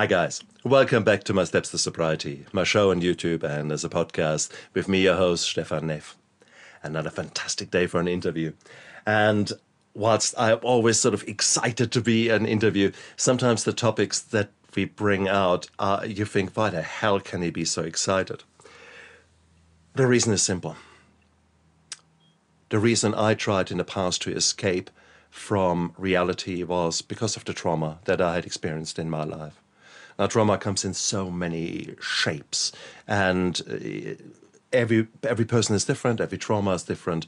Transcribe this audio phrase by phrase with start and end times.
[0.00, 0.42] Hi, guys.
[0.64, 4.50] Welcome back to My Steps to Sobriety, my show on YouTube and as a podcast
[4.72, 6.16] with me, your host, Stefan Neff.
[6.82, 8.54] Another fantastic day for an interview.
[9.04, 9.52] And
[9.92, 14.86] whilst I'm always sort of excited to be an interview, sometimes the topics that we
[14.86, 18.42] bring out, are, you think, why the hell can he be so excited?
[19.96, 20.76] The reason is simple.
[22.70, 24.90] The reason I tried in the past to escape
[25.28, 29.60] from reality was because of the trauma that I had experienced in my life.
[30.20, 32.72] Now, trauma comes in so many shapes,
[33.08, 34.22] and uh,
[34.70, 36.20] every every person is different.
[36.20, 37.26] Every trauma is different.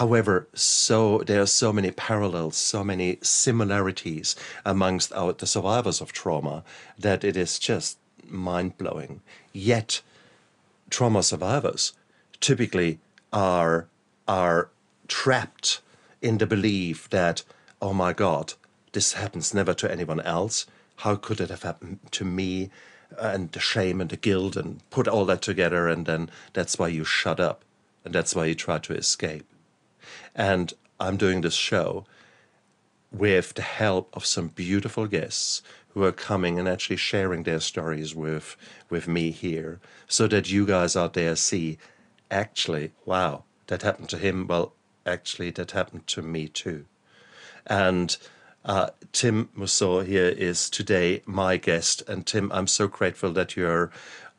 [0.00, 6.12] However, so there are so many parallels, so many similarities amongst our, the survivors of
[6.12, 6.64] trauma
[6.98, 9.20] that it is just mind blowing.
[9.52, 10.00] Yet,
[10.88, 11.92] trauma survivors
[12.40, 13.00] typically
[13.34, 13.86] are
[14.26, 14.70] are
[15.08, 15.82] trapped
[16.22, 17.42] in the belief that,
[17.82, 18.54] oh my God,
[18.92, 20.64] this happens never to anyone else
[21.04, 22.70] how could it have happened to me
[23.18, 26.78] uh, and the shame and the guilt and put all that together and then that's
[26.78, 27.62] why you shut up
[28.04, 29.46] and that's why you try to escape.
[30.34, 32.06] And i'm doing this show
[33.12, 38.14] with the help of some beautiful guests who are coming and actually sharing their stories
[38.14, 38.56] with
[38.88, 41.78] with me here so that you guys out there see
[42.30, 44.46] actually wow that happened to him.
[44.46, 44.72] Well
[45.04, 46.86] actually that happened to me too.
[47.66, 48.16] And
[48.64, 52.02] uh, Tim Mousseau here is today my guest.
[52.08, 53.90] And Tim, I'm so grateful that you're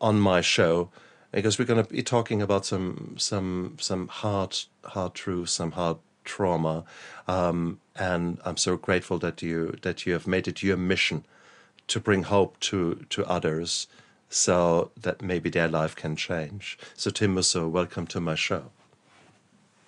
[0.02, 0.90] on my show
[1.31, 5.98] because we're going to be talking about some some some hard hard truths, some hard
[6.23, 6.86] trauma,
[7.28, 11.26] um, and I'm so grateful that you that you have made it your mission
[11.88, 13.88] to bring hope to to others,
[14.30, 16.78] so that maybe their life can change.
[16.96, 18.72] So Tim Mousseau, welcome to my show.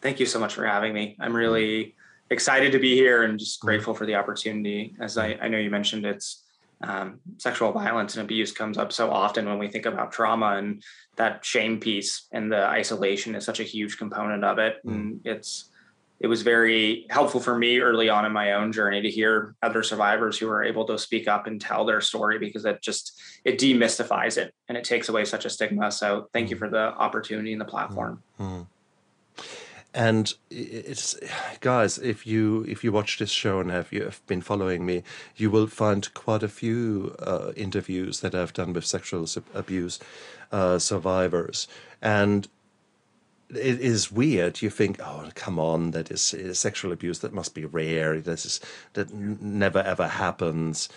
[0.01, 1.15] Thank you so much for having me.
[1.19, 1.95] I'm really
[2.29, 3.67] excited to be here and just mm-hmm.
[3.67, 4.95] grateful for the opportunity.
[4.99, 6.43] As I, I know you mentioned, it's
[6.81, 10.83] um, sexual violence and abuse comes up so often when we think about trauma, and
[11.15, 14.77] that shame piece and the isolation is such a huge component of it.
[14.85, 14.91] Mm.
[14.91, 15.69] And it's
[16.19, 19.83] it was very helpful for me early on in my own journey to hear other
[19.83, 23.59] survivors who are able to speak up and tell their story because it just it
[23.59, 25.91] demystifies it and it takes away such a stigma.
[25.91, 28.23] So thank you for the opportunity and the platform.
[28.39, 28.63] Mm-hmm
[29.97, 31.19] and it's
[31.59, 35.03] guys if you if you watch this show and have you have been following me
[35.35, 39.99] you will find quite a few uh, interviews that i've done with sexual abuse
[40.51, 41.67] uh, survivors.
[42.01, 42.47] And
[43.49, 44.61] it is weird.
[44.61, 47.19] You think oh come on that is, is sexual abuse.
[47.19, 48.19] That must be rare.
[48.19, 48.59] This is
[48.93, 50.89] that n- never ever happens.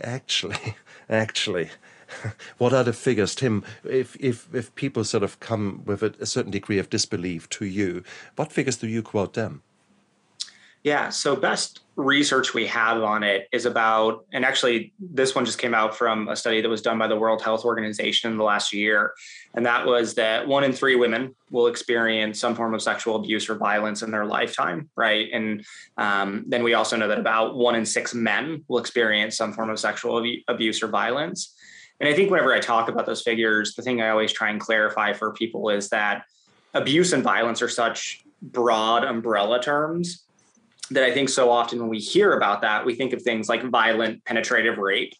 [0.00, 0.76] Actually
[1.08, 1.70] actually
[2.58, 3.64] what are the figures, Tim?
[3.84, 7.64] If if if people sort of come with a, a certain degree of disbelief to
[7.64, 8.02] you,
[8.36, 9.62] what figures do you quote them?
[10.84, 15.58] Yeah, so best research we have on it is about, and actually, this one just
[15.58, 18.44] came out from a study that was done by the World Health Organization in the
[18.44, 19.14] last year.
[19.54, 23.48] And that was that one in three women will experience some form of sexual abuse
[23.48, 25.28] or violence in their lifetime, right?
[25.32, 25.64] And
[25.96, 29.70] um, then we also know that about one in six men will experience some form
[29.70, 31.53] of sexual abuse or violence.
[32.00, 34.60] And I think whenever I talk about those figures, the thing I always try and
[34.60, 36.24] clarify for people is that
[36.74, 40.24] abuse and violence are such broad umbrella terms
[40.90, 43.62] that I think so often when we hear about that, we think of things like
[43.64, 45.14] violent penetrative rape.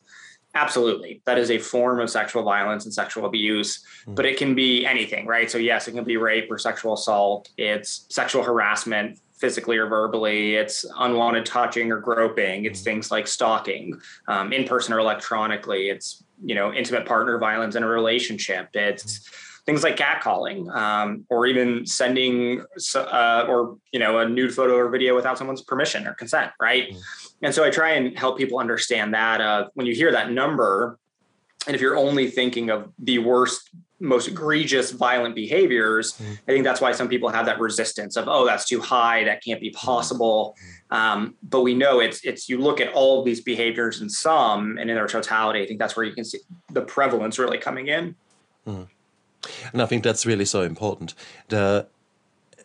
[0.55, 1.21] Absolutely.
[1.25, 4.15] That is a form of sexual violence and sexual abuse, mm.
[4.15, 5.51] but it can be anything, right?
[5.51, 7.49] So, yes, it can be rape or sexual assault.
[7.57, 10.55] It's sexual harassment, physically or verbally.
[10.55, 12.65] It's unwanted touching or groping.
[12.65, 12.85] It's mm.
[12.85, 15.91] things like stalking, um, in person or electronically.
[15.91, 19.31] It's you know intimate partner violence in a relationship it's
[19.67, 22.63] things like catcalling um, or even sending
[22.97, 26.91] uh, or you know a nude photo or video without someone's permission or consent right
[26.91, 27.01] mm.
[27.43, 30.99] and so i try and help people understand that uh, when you hear that number
[31.67, 33.71] and if you're only thinking of the worst
[34.05, 36.39] most egregious violent behaviors mm.
[36.47, 39.43] i think that's why some people have that resistance of oh that's too high that
[39.43, 39.75] can't be mm.
[39.75, 40.85] possible mm.
[40.95, 44.79] Um, but we know it's it's you look at all of these behaviors in sum
[44.79, 45.61] and in their totality.
[45.61, 46.39] I think that's where you can see
[46.71, 48.15] the prevalence really coming in.
[48.65, 48.87] Mm.
[49.73, 51.15] And I think that's really so important.
[51.49, 51.89] The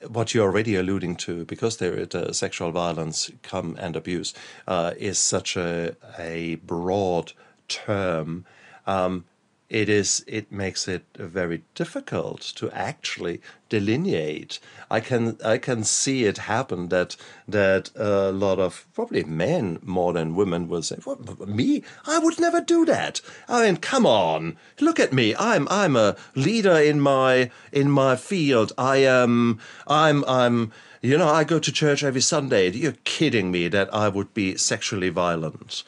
[0.07, 4.35] what you're already alluding to, because there the sexual violence come and abuse
[4.67, 7.33] uh, is such a a broad
[7.67, 8.45] term.
[8.85, 9.25] Um,
[9.69, 13.39] it is it makes it very difficult to actually
[13.69, 14.59] delineate.
[14.89, 17.15] I can i can see it happen that
[17.47, 21.83] that a lot of probably men more than women will say what, me?
[22.05, 23.21] I would never do that.
[23.47, 24.57] I mean come on.
[24.79, 25.35] Look at me.
[25.35, 28.71] I'm i'm a leader in my in my field.
[28.77, 30.71] I am i'm i'm
[31.01, 32.71] you know i go to church every sunday.
[32.71, 35.83] You're kidding me that i would be sexually violent.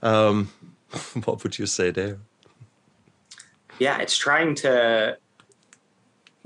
[0.00, 0.52] Um,
[1.24, 2.18] what would you say there?
[3.78, 5.18] Yeah, it's trying to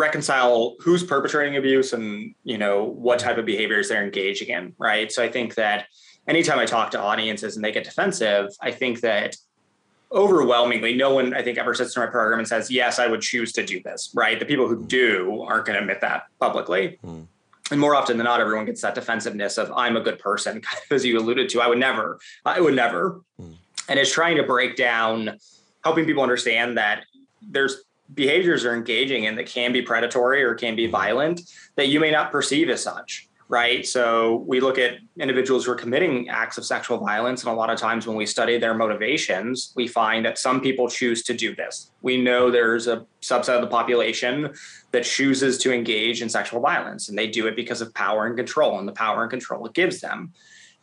[0.01, 5.13] reconcile who's perpetrating abuse and you know what type of behaviors they're engaging in right?
[5.13, 5.87] So i think that
[6.27, 9.37] anytime i talk to audiences and they get defensive i think that
[10.11, 13.21] overwhelmingly no one i think ever sits in my program and says yes i would
[13.21, 14.41] choose to do this right?
[14.41, 16.99] The people who do aren't going to admit that publicly.
[17.05, 17.27] Mm.
[17.71, 20.83] and more often than not everyone gets that defensiveness of i'm a good person kind
[20.83, 21.61] of as you alluded to.
[21.61, 23.21] I would never i would never.
[23.39, 23.57] Mm.
[23.91, 25.39] and it's trying to break down
[25.85, 27.05] helping people understand that
[27.43, 27.85] there's
[28.15, 31.43] behaviors are engaging in that can be predatory or can be violent
[31.77, 33.85] that you may not perceive as such right?
[33.85, 37.69] So we look at individuals who are committing acts of sexual violence and a lot
[37.69, 41.55] of times when we study their motivations we find that some people choose to do
[41.57, 41.91] this.
[42.01, 44.55] We know there's a subset of the population
[44.93, 48.37] that chooses to engage in sexual violence and they do it because of power and
[48.37, 50.33] control and the power and control it gives them.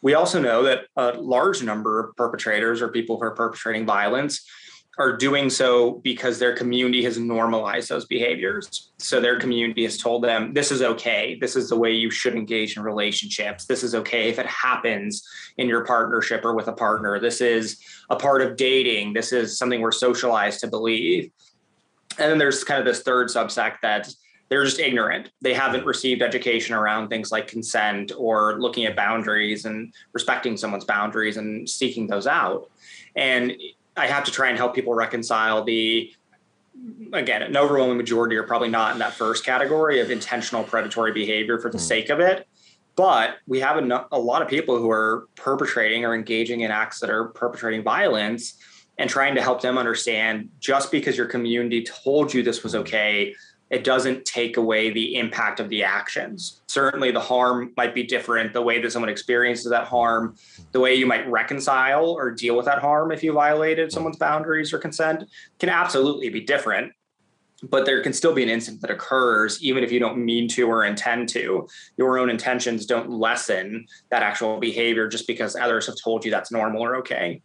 [0.01, 4.45] We also know that a large number of perpetrators or people who are perpetrating violence
[4.99, 8.91] are doing so because their community has normalized those behaviors.
[8.97, 11.37] So their community has told them this is okay.
[11.39, 13.65] This is the way you should engage in relationships.
[13.65, 15.27] This is okay if it happens
[15.57, 17.19] in your partnership or with a partner.
[17.19, 17.79] This is
[18.09, 19.13] a part of dating.
[19.13, 21.31] This is something we're socialized to believe.
[22.17, 24.11] And then there's kind of this third subsect that
[24.49, 25.29] they're just ignorant.
[25.41, 30.85] They haven't received education around things like consent or looking at boundaries and respecting someone's
[30.85, 32.71] boundaries and seeking those out.
[33.15, 33.53] And
[33.97, 36.13] I have to try and help people reconcile the
[37.13, 41.59] again, an overwhelming majority are probably not in that first category of intentional predatory behavior
[41.59, 41.81] for the mm.
[41.81, 42.47] sake of it.
[42.95, 46.99] But we have a, a lot of people who are perpetrating or engaging in acts
[46.99, 48.57] that are perpetrating violence
[48.97, 53.35] and trying to help them understand just because your community told you this was okay
[53.69, 56.61] it doesn't take away the impact of the actions.
[56.67, 58.53] Certainly, the harm might be different.
[58.53, 60.35] The way that someone experiences that harm,
[60.71, 64.71] the way you might reconcile or deal with that harm if you violated someone's boundaries
[64.73, 65.25] or consent
[65.59, 66.93] can absolutely be different.
[67.63, 70.69] But there can still be an incident that occurs, even if you don't mean to
[70.69, 71.67] or intend to.
[71.97, 76.51] Your own intentions don't lessen that actual behavior just because others have told you that's
[76.51, 77.41] normal or okay.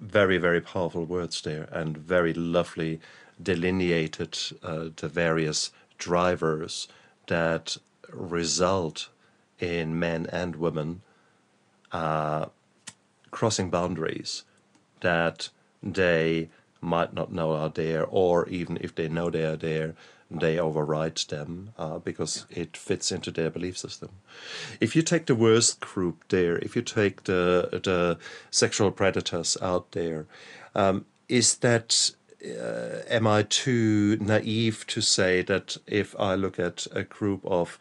[0.00, 3.00] Very, very powerful words there, and very lovely
[3.44, 6.88] delineated uh, the various drivers
[7.28, 7.76] that
[8.10, 9.08] result
[9.60, 11.02] in men and women
[11.92, 12.46] uh,
[13.30, 14.44] crossing boundaries
[15.00, 15.48] that
[15.82, 16.48] they
[16.80, 19.94] might not know are there, or even if they know they are there,
[20.30, 24.10] they override them uh, because it fits into their belief system.
[24.80, 28.18] If you take the worst group there, if you take the the
[28.50, 30.26] sexual predators out there,
[30.74, 32.10] um, is that
[32.44, 37.78] uh, am I too naive to say that if I look at a group of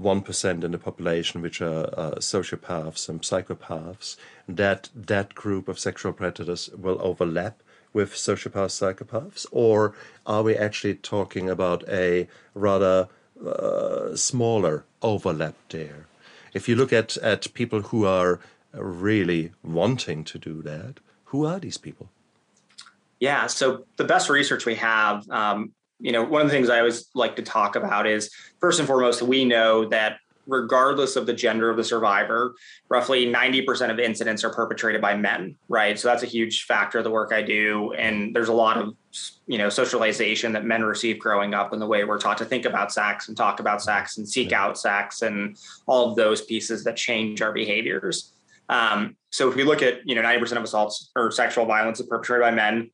[0.00, 4.16] 1% in the population, which are uh, sociopaths and psychopaths,
[4.48, 9.46] that that group of sexual predators will overlap with sociopaths, psychopaths?
[9.50, 9.94] Or
[10.26, 13.08] are we actually talking about a rather
[13.44, 16.06] uh, smaller overlap there?
[16.52, 18.40] If you look at, at people who are
[18.72, 22.10] really wanting to do that, who are these people?
[23.20, 23.46] Yeah.
[23.46, 27.08] So the best research we have, um, you know, one of the things I always
[27.14, 28.30] like to talk about is
[28.60, 32.54] first and foremost, we know that regardless of the gender of the survivor,
[32.88, 35.98] roughly 90% of incidents are perpetrated by men, right?
[35.98, 37.92] So that's a huge factor of the work I do.
[37.94, 38.94] And there's a lot of,
[39.46, 42.64] you know, socialization that men receive growing up and the way we're taught to think
[42.64, 45.56] about sex and talk about sex and seek out sex and
[45.86, 48.32] all of those pieces that change our behaviors.
[48.68, 52.06] Um, so if we look at, you know, 90% of assaults or sexual violence is
[52.06, 52.90] perpetrated by men,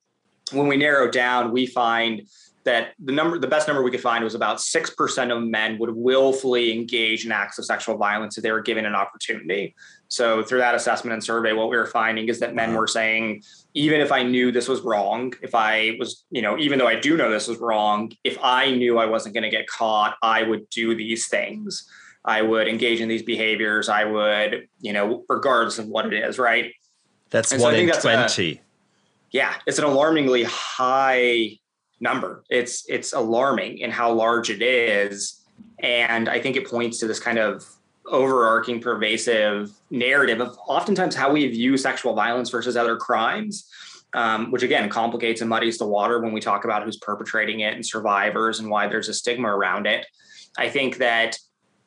[0.52, 2.22] when we narrow down, we find
[2.64, 5.94] that the number, the best number we could find was about 6% of men would
[5.94, 9.74] willfully engage in acts of sexual violence if they were given an opportunity.
[10.08, 12.78] So through that assessment and survey, what we were finding is that men mm-hmm.
[12.78, 13.42] were saying,
[13.74, 17.00] even if I knew this was wrong, if I was, you know, even though I
[17.00, 20.42] do know this was wrong, if I knew I wasn't going to get caught, I
[20.42, 21.88] would do these things.
[22.24, 23.88] I would engage in these behaviors.
[23.88, 26.72] I would, you know, regardless of what it is, right?
[27.30, 28.52] That's and one so in 20.
[28.52, 28.60] A,
[29.32, 31.58] yeah, it's an alarmingly high
[32.00, 32.44] number.
[32.50, 35.42] It's it's alarming in how large it is,
[35.78, 37.66] and I think it points to this kind of
[38.06, 43.70] overarching pervasive narrative of oftentimes how we view sexual violence versus other crimes
[44.14, 47.74] um, which again complicates and muddies the water when we talk about who's perpetrating it
[47.74, 50.04] and survivors and why there's a stigma around it
[50.58, 51.38] i think that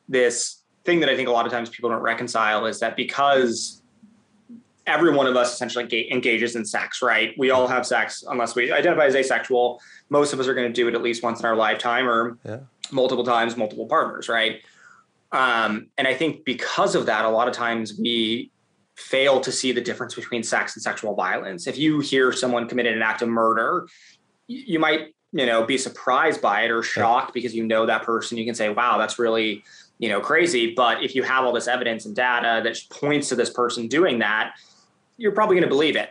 [0.08, 3.82] this thing that i think a lot of times people don't reconcile is that because
[4.86, 7.34] every one of us essentially engages in sex, right?
[7.36, 9.80] We all have sex unless we identify as asexual.
[10.10, 12.38] Most of us are going to do it at least once in our lifetime or
[12.44, 12.58] yeah.
[12.92, 14.62] multiple times, multiple partners, right?
[15.32, 18.52] Um, and I think because of that, a lot of times we
[18.94, 21.66] fail to see the difference between sex and sexual violence.
[21.66, 23.88] If you hear someone committed an act of murder,
[24.46, 28.38] you might, you know, be surprised by it or shocked because you know that person.
[28.38, 29.64] You can say, wow, that's really,
[29.98, 30.74] you know, crazy.
[30.74, 34.20] But if you have all this evidence and data that points to this person doing
[34.20, 34.54] that,
[35.16, 36.10] you're probably going to believe it.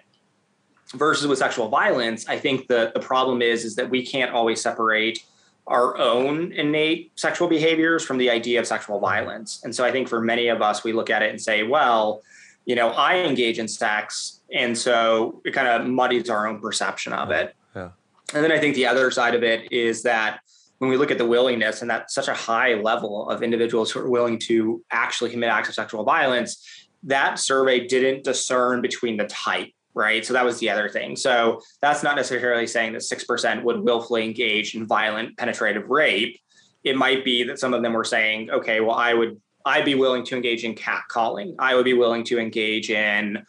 [0.94, 4.62] Versus with sexual violence, I think the the problem is is that we can't always
[4.62, 5.24] separate
[5.68, 9.62] our own innate sexual behaviors from the idea of sexual violence.
[9.64, 12.22] And so I think for many of us, we look at it and say, well,
[12.66, 14.42] you know, I engage in sex.
[14.54, 17.56] And so it kind of muddies our own perception of it.
[17.76, 17.90] Yeah.
[18.34, 20.40] And then I think the other side of it is that
[20.80, 24.02] when we look at the willingness and that's such a high level of individuals who
[24.02, 29.26] are willing to actually commit acts of sexual violence, that survey didn't discern between the
[29.26, 30.26] type, right?
[30.26, 31.16] So that was the other thing.
[31.16, 33.86] So that's not necessarily saying that 6% would mm-hmm.
[33.86, 36.40] willfully engage in violent penetrative rape.
[36.84, 39.96] It might be that some of them were saying, okay, well, I would I'd be
[39.96, 41.56] willing to engage in catcalling.
[41.58, 43.44] I would be willing to engage in,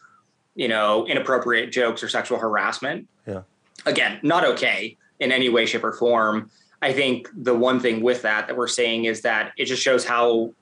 [0.55, 3.07] you know, inappropriate jokes or sexual harassment.
[3.27, 3.43] Yeah.
[3.85, 6.49] Again, not okay in any way, shape, or form.
[6.81, 10.05] I think the one thing with that that we're saying is that it just shows
[10.05, 10.53] how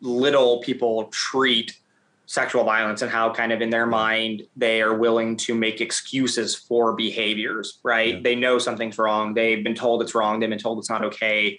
[0.00, 1.78] little people treat
[2.32, 6.54] sexual violence and how kind of in their mind they are willing to make excuses
[6.54, 8.14] for behaviors, right?
[8.14, 8.20] Yeah.
[8.22, 9.34] They know something's wrong.
[9.34, 10.40] They've been told it's wrong.
[10.40, 11.58] They've been told it's not okay.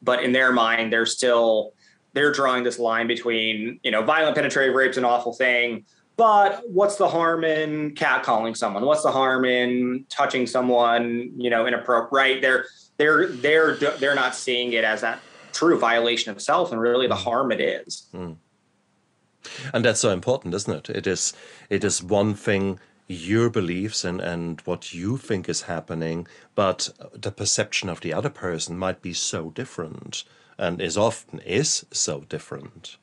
[0.00, 1.74] But in their mind, they're still
[2.14, 5.84] they're drawing this line between, you know, violent penetrative rape's an awful thing,
[6.16, 8.86] but what's the harm in catcalling someone?
[8.86, 12.12] What's the harm in touching someone, you know, inappropriate?
[12.12, 12.40] Right?
[12.40, 12.64] They're
[12.96, 15.20] they're they're they're not seeing it as that
[15.52, 18.08] true violation of self and really the harm it is.
[18.14, 18.36] Mm.
[19.72, 20.96] And that's so important, isn't it?
[20.96, 21.32] It is
[21.70, 27.30] it is one thing your beliefs and, and what you think is happening, but the
[27.30, 30.24] perception of the other person might be so different
[30.56, 32.96] and is often is so different.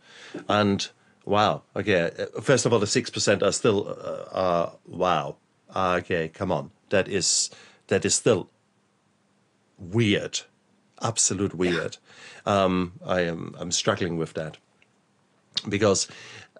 [0.47, 0.87] And
[1.25, 5.35] wow, okay, first of all, the 6% are still, uh, uh, wow,
[5.75, 6.71] okay, come on.
[6.89, 7.51] That is,
[7.87, 8.49] that is still
[9.77, 10.41] weird,
[11.01, 11.97] absolute weird.
[12.45, 14.57] Um, I am, I'm struggling with that
[15.67, 16.07] because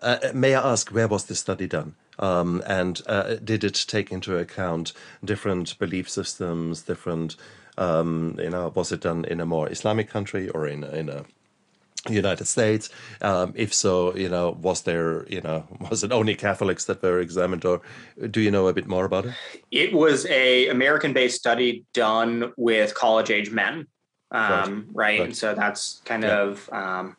[0.01, 1.95] uh, may I ask, where was this study done?
[2.19, 4.93] Um, and uh, did it take into account
[5.23, 7.35] different belief systems, different
[7.77, 11.25] um, you know, was it done in a more Islamic country or in in a
[12.09, 12.89] United States?
[13.21, 17.19] Um, if so, you know, was there, you know, was it only Catholics that were
[17.19, 17.81] examined, or
[18.29, 19.33] do you know a bit more about it?
[19.71, 23.87] It was a American-based study done with college-age men,
[24.31, 24.69] um, right.
[24.69, 24.85] right?
[24.93, 25.21] right?
[25.21, 26.41] And so that's kind yeah.
[26.41, 27.15] of, um,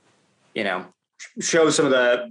[0.54, 0.86] you know,
[1.40, 2.30] shows some of the,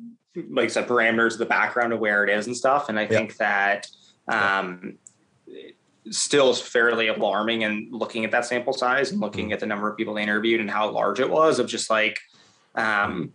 [0.49, 2.89] like I said, parameters, of the background of where it is and stuff.
[2.89, 3.87] And I think that
[4.27, 4.97] um,
[6.09, 9.53] still is fairly alarming and looking at that sample size and looking mm.
[9.53, 12.19] at the number of people they interviewed and how large it was of just like
[12.75, 13.33] um,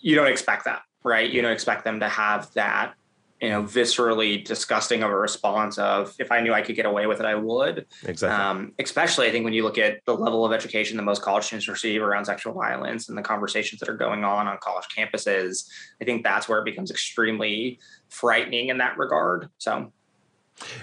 [0.00, 2.94] you don't expect that right you don't expect them to have that
[3.40, 7.06] you know viscerally disgusting of a response of if i knew i could get away
[7.06, 7.86] with it i would.
[8.04, 8.28] Exactly.
[8.28, 11.44] Um, especially i think when you look at the level of education that most college
[11.44, 15.66] students receive around sexual violence and the conversations that are going on on college campuses
[16.00, 17.78] i think that's where it becomes extremely
[18.08, 19.92] frightening in that regard so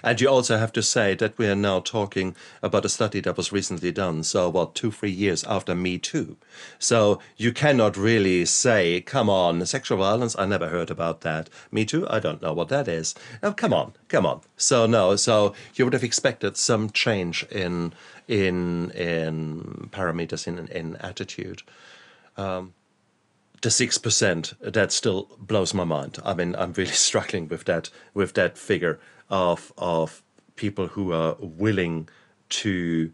[0.03, 3.37] and you also have to say that we are now talking about a study that
[3.37, 6.37] was recently done, so about two, three years after Me Too.
[6.79, 11.49] So you cannot really say, come on, sexual violence, I never heard about that.
[11.71, 13.15] Me Too, I don't know what that is.
[13.43, 14.41] Oh, come on, come on.
[14.57, 17.93] So no, so you would have expected some change in
[18.27, 21.61] in in parameters in in attitude.
[22.35, 22.73] Um,
[23.61, 26.19] the six percent that still blows my mind.
[26.23, 28.99] I mean, I'm really struggling with that with that figure
[29.29, 30.21] of of
[30.55, 32.09] people who are willing
[32.49, 33.11] to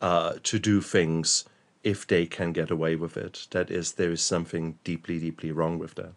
[0.00, 1.44] uh, to do things
[1.82, 3.46] if they can get away with it.
[3.50, 6.14] That is, there is something deeply, deeply wrong with that.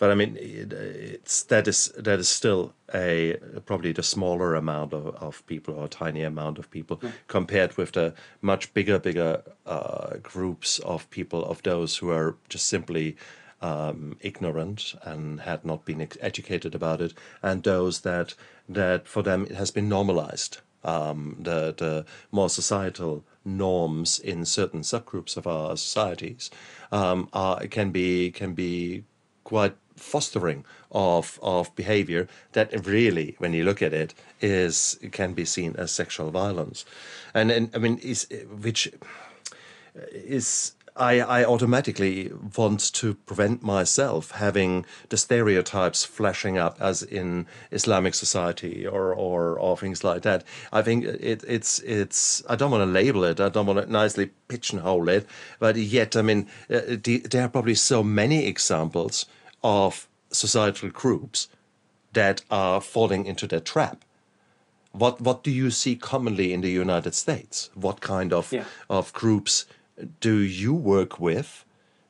[0.00, 4.94] But I mean, it, it's that is that is still a probably the smaller amount
[4.94, 7.10] of, of people or a tiny amount of people yeah.
[7.28, 12.66] compared with the much bigger, bigger uh, groups of people of those who are just
[12.66, 13.18] simply
[13.60, 18.34] um, ignorant and had not been educated about it, and those that
[18.70, 20.60] that for them it has been normalized.
[20.82, 26.50] Um, the the more societal norms in certain subgroups of our societies
[26.90, 29.04] um, are can be can be
[29.50, 35.44] quite fostering of of behavior that really, when you look at it, is can be
[35.44, 36.84] seen as sexual violence,
[37.34, 38.26] and and I mean is
[38.62, 38.92] which
[40.12, 47.46] is I, I automatically want to prevent myself having the stereotypes flashing up as in
[47.70, 50.44] Islamic society or, or, or things like that.
[50.72, 53.90] I think it, it's, it's, I don't want to label it, I don't want to
[53.90, 55.26] nicely pigeonhole it,
[55.58, 59.26] but yet, I mean, uh, there are probably so many examples
[59.62, 61.48] of societal groups
[62.12, 64.04] that are falling into that trap.
[64.92, 67.70] What what do you see commonly in the United States?
[67.74, 68.64] What kind of Yeah.
[68.88, 69.66] of groups
[70.20, 71.64] do you work with,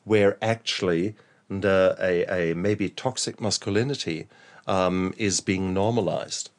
[0.04, 1.14] where actually
[1.48, 4.28] the a, a maybe toxic masculinity
[4.66, 6.50] um, is being normalized?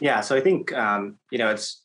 [0.00, 1.84] Yeah, so I think um, you know it's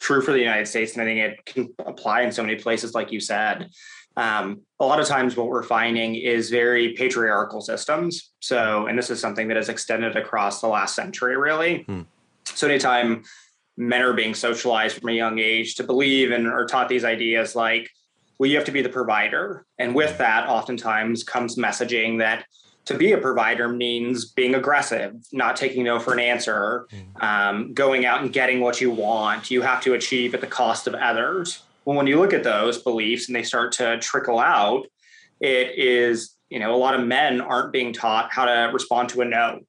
[0.00, 2.94] true for the United States, and I think it can apply in so many places,
[2.94, 3.68] like you said.
[4.16, 8.32] Um, a lot of times, what we're finding is very patriarchal systems.
[8.40, 11.82] So, and this is something that has extended across the last century, really.
[11.82, 12.02] Hmm.
[12.44, 13.24] So, anytime
[13.76, 17.56] men are being socialized from a young age to believe and are taught these ideas
[17.56, 17.90] like,
[18.38, 22.44] well, you have to be the provider, and with that, oftentimes comes messaging that
[22.84, 26.88] to be a provider means being aggressive, not taking no for an answer,
[27.20, 29.50] um, going out and getting what you want.
[29.50, 31.62] You have to achieve at the cost of others.
[31.84, 34.86] Well, when you look at those beliefs and they start to trickle out,
[35.40, 39.22] it is, you know, a lot of men aren't being taught how to respond to
[39.22, 39.60] a no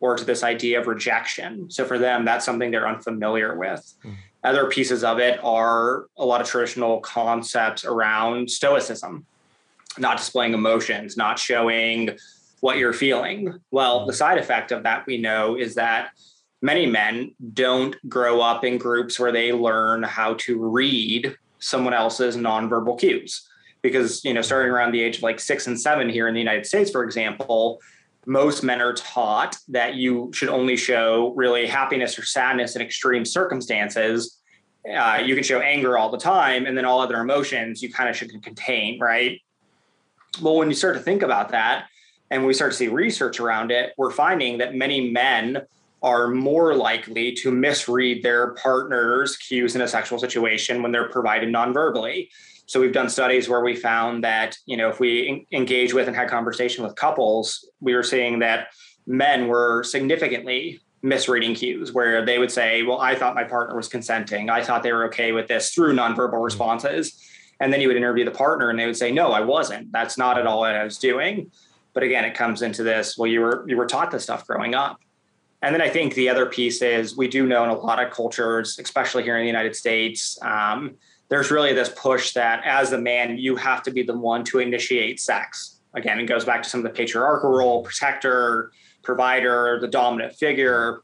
[0.00, 1.70] or to this idea of rejection.
[1.70, 3.94] So for them, that's something they're unfamiliar with.
[4.02, 4.12] Hmm.
[4.44, 9.24] Other pieces of it are a lot of traditional concepts around stoicism,
[9.98, 12.10] not displaying emotions, not showing
[12.60, 13.60] what you're feeling.
[13.70, 16.10] Well, the side effect of that we know is that
[16.60, 22.36] many men don't grow up in groups where they learn how to read someone else's
[22.36, 23.48] nonverbal cues.
[23.80, 26.40] Because, you know, starting around the age of like six and seven here in the
[26.40, 27.80] United States, for example,
[28.26, 33.24] most men are taught that you should only show really happiness or sadness in extreme
[33.24, 34.38] circumstances.
[34.88, 38.08] Uh, you can show anger all the time, and then all other emotions you kind
[38.08, 39.40] of should contain, right?
[40.40, 41.86] Well, when you start to think about that,
[42.30, 45.62] and we start to see research around it, we're finding that many men
[46.02, 51.50] are more likely to misread their partner's cues in a sexual situation when they're provided
[51.50, 52.30] non-verbally.
[52.66, 56.16] So we've done studies where we found that, you know, if we engage with and
[56.16, 58.68] had conversation with couples, we were seeing that
[59.06, 63.88] men were significantly misreading cues where they would say, well, I thought my partner was
[63.88, 64.48] consenting.
[64.48, 66.44] I thought they were okay with this through nonverbal mm-hmm.
[66.44, 67.20] responses.
[67.60, 69.92] And then you would interview the partner and they would say, no, I wasn't.
[69.92, 71.50] That's not at all what I was doing.
[71.94, 74.74] But again, it comes into this, well, you were you were taught this stuff growing
[74.74, 74.98] up.
[75.62, 78.12] And then I think the other piece is we do know in a lot of
[78.12, 80.96] cultures, especially here in the United States, um,
[81.28, 84.58] there's really this push that as the man, you have to be the one to
[84.58, 85.80] initiate sex.
[85.94, 88.72] Again, it goes back to some of the patriarchal role, protector,
[89.02, 91.02] provider, the dominant figure.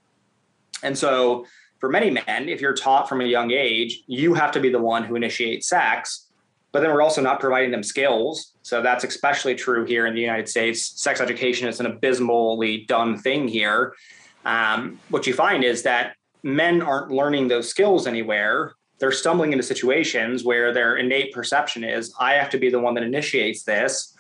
[0.83, 1.47] And so
[1.79, 4.81] for many men, if you're taught from a young age, you have to be the
[4.81, 6.27] one who initiates sex.
[6.73, 8.53] But then we're also not providing them skills.
[8.63, 10.85] So that's especially true here in the United States.
[11.01, 13.95] Sex education is an abysmally done thing here.
[14.49, 18.73] Um, what you find is that men aren't learning those skills anywhere.
[18.99, 22.95] They're stumbling into situations where their innate perception is, I have to be the one
[22.95, 24.17] that initiates this,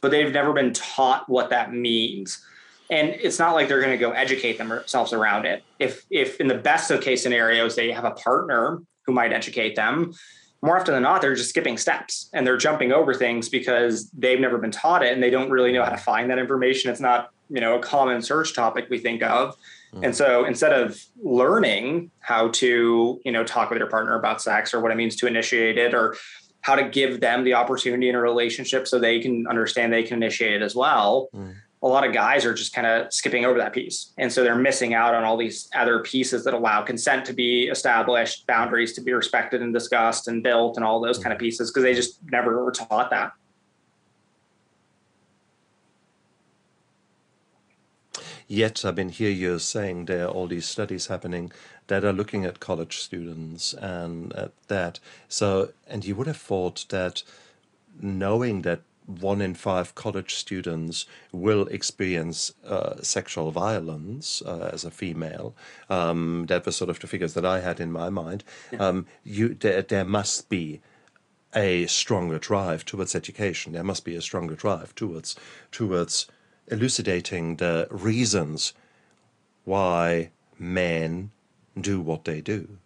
[0.00, 2.42] but they've never been taught what that means.
[2.88, 5.62] And it's not like they're going to go educate themselves around it.
[5.78, 9.76] If, if in the best of case scenarios, they have a partner who might educate
[9.76, 10.14] them,
[10.62, 14.40] more often than not, they're just skipping steps and they're jumping over things because they've
[14.40, 16.90] never been taught it and they don't really know how to find that information.
[16.90, 19.56] It's not, you know, a common search topic we think of.
[19.92, 20.12] And mm-hmm.
[20.12, 24.80] so instead of learning how to, you know, talk with your partner about sex or
[24.80, 26.16] what it means to initiate it or
[26.60, 30.16] how to give them the opportunity in a relationship so they can understand they can
[30.16, 31.52] initiate it as well, mm-hmm.
[31.82, 34.12] a lot of guys are just kind of skipping over that piece.
[34.18, 37.68] And so they're missing out on all these other pieces that allow consent to be
[37.68, 41.22] established, boundaries to be respected and discussed and built, and all those mm-hmm.
[41.22, 43.30] kind of pieces because they just never were taught that.
[48.48, 51.50] Yet, I've been here you're saying there are all these studies happening
[51.88, 55.00] that are looking at college students and at that.
[55.28, 57.22] So, and you would have thought that
[58.00, 64.90] knowing that one in five college students will experience uh, sexual violence uh, as a
[64.90, 65.54] female.
[65.88, 68.44] Um, that was sort of the figures that I had in my mind.
[68.78, 70.80] Um, you, there, there must be
[71.54, 73.72] a stronger drive towards education.
[73.72, 75.36] There must be a stronger drive towards
[75.70, 76.26] towards
[76.68, 78.72] elucidating the reasons
[79.64, 81.30] why men
[81.78, 82.78] do what they do.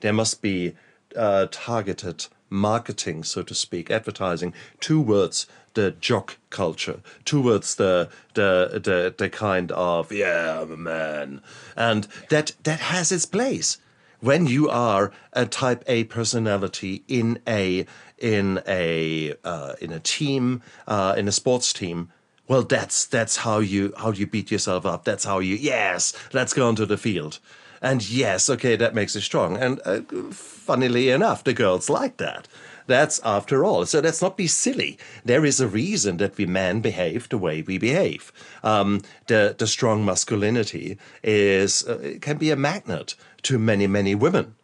[0.00, 0.74] There must be
[1.16, 9.14] uh, targeted marketing, so to speak, advertising towards the jock culture, towards the the the,
[9.16, 11.42] the kind of yeah, I'm a man,
[11.76, 13.78] and that that has its place
[14.20, 17.86] when you are a type A personality in a
[18.18, 22.10] in a uh, in a team uh, in a sports team.
[22.48, 25.04] Well, that's that's how you how you beat yourself up.
[25.04, 27.38] That's how you yes, let's go onto the field.
[27.80, 29.56] And yes, okay, that makes it strong.
[29.56, 30.00] And uh,
[30.32, 32.48] funnily enough, the girls like that.
[32.86, 33.84] That's after all.
[33.84, 34.98] So let's not be silly.
[35.24, 38.32] There is a reason that we men behave the way we behave.
[38.64, 44.54] Um, the the strong masculinity is uh, can be a magnet to many many women.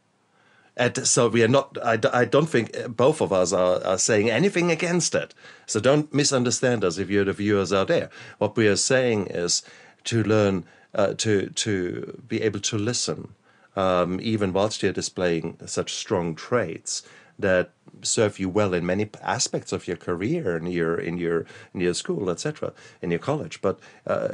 [0.76, 1.78] And so we are not.
[1.84, 5.32] I, I don't think both of us are, are saying anything against it.
[5.66, 8.10] So don't misunderstand us if you're the viewers out there.
[8.38, 9.62] What we are saying is
[10.04, 13.34] to learn uh, to to be able to listen,
[13.76, 17.02] um, even whilst you're displaying such strong traits
[17.38, 17.70] that
[18.02, 21.94] serve you well in many aspects of your career in your in your in your
[21.94, 24.28] school etc in your college but uh,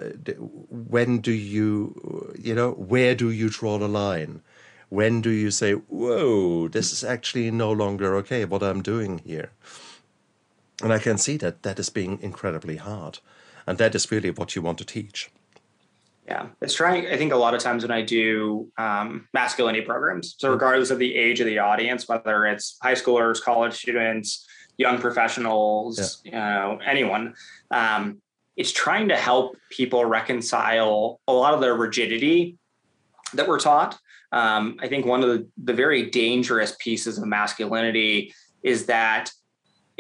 [0.71, 4.43] when do you you know where do you draw the line
[4.91, 9.51] when do you say whoa this is actually no longer okay what i'm doing here
[10.83, 13.19] and i can see that that is being incredibly hard
[13.67, 15.31] and that is really what you want to teach
[16.31, 17.09] yeah, it's trying.
[17.09, 20.55] I think a lot of times when I do um, masculinity programs, so mm-hmm.
[20.55, 24.47] regardless of the age of the audience, whether it's high schoolers, college students,
[24.79, 26.31] young professionals, yeah.
[26.31, 27.35] you know, anyone,
[27.73, 28.23] um,
[28.57, 32.57] it's trying to help people reconcile a lot of the rigidity
[33.35, 33.99] that we're taught.
[34.33, 39.31] Um, I think one of the, the very dangerous pieces of masculinity is that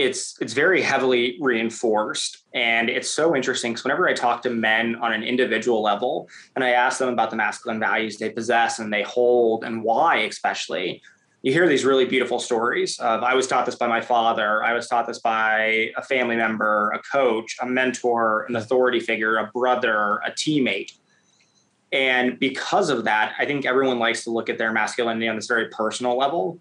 [0.01, 4.97] it's it's very heavily reinforced and it's so interesting because whenever i talk to men
[4.97, 8.93] on an individual level and i ask them about the masculine values they possess and
[8.93, 11.03] they hold and why especially
[11.43, 14.73] you hear these really beautiful stories of i was taught this by my father i
[14.73, 19.51] was taught this by a family member a coach a mentor an authority figure a
[19.53, 20.93] brother a teammate
[21.93, 25.47] and because of that i think everyone likes to look at their masculinity on this
[25.47, 26.59] very personal level.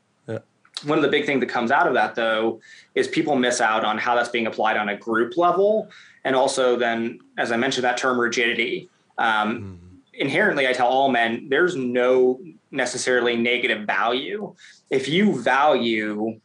[0.85, 2.61] One of the big things that comes out of that though
[2.95, 5.89] is people miss out on how that's being applied on a group level.
[6.23, 8.89] And also then as i mentioned that term rigidity.
[9.17, 14.53] Um, mm inherently i tell all men there's no necessarily negative value.
[14.89, 16.41] If you value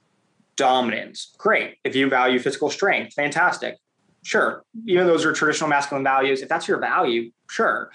[0.54, 1.78] dominance great.
[1.82, 3.78] If you value physical strength fantastic.
[4.22, 4.62] Sure.
[4.86, 6.40] Even those are traditional masculine values.
[6.40, 7.90] If that's your value sure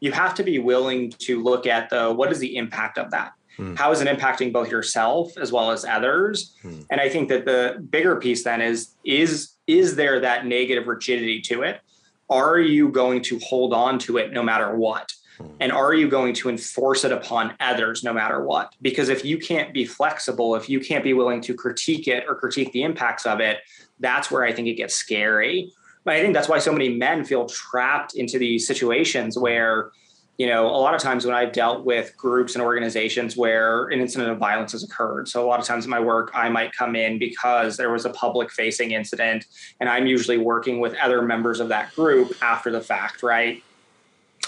[0.00, 3.32] you have to be willing to look at the what is the impact of that
[3.56, 3.74] Hmm.
[3.74, 6.56] How is it impacting both yourself as well as others?
[6.62, 6.80] Hmm.
[6.90, 11.40] And I think that the bigger piece then is is is there that negative rigidity
[11.42, 11.80] to it?
[12.28, 15.12] Are you going to hold on to it no matter what?
[15.38, 15.46] Hmm.
[15.60, 18.72] And are you going to enforce it upon others no matter what?
[18.82, 22.34] Because if you can't be flexible, if you can't be willing to critique it or
[22.34, 23.58] critique the impacts of it,
[24.00, 25.72] that's where I think it gets scary.
[26.06, 29.90] I think that's why so many men feel trapped into these situations where
[30.36, 34.00] you know, a lot of times when I've dealt with groups and organizations where an
[34.00, 35.28] incident of violence has occurred.
[35.28, 38.04] So a lot of times in my work, I might come in because there was
[38.04, 39.46] a public facing incident,
[39.78, 43.62] and I'm usually working with other members of that group after the fact, right?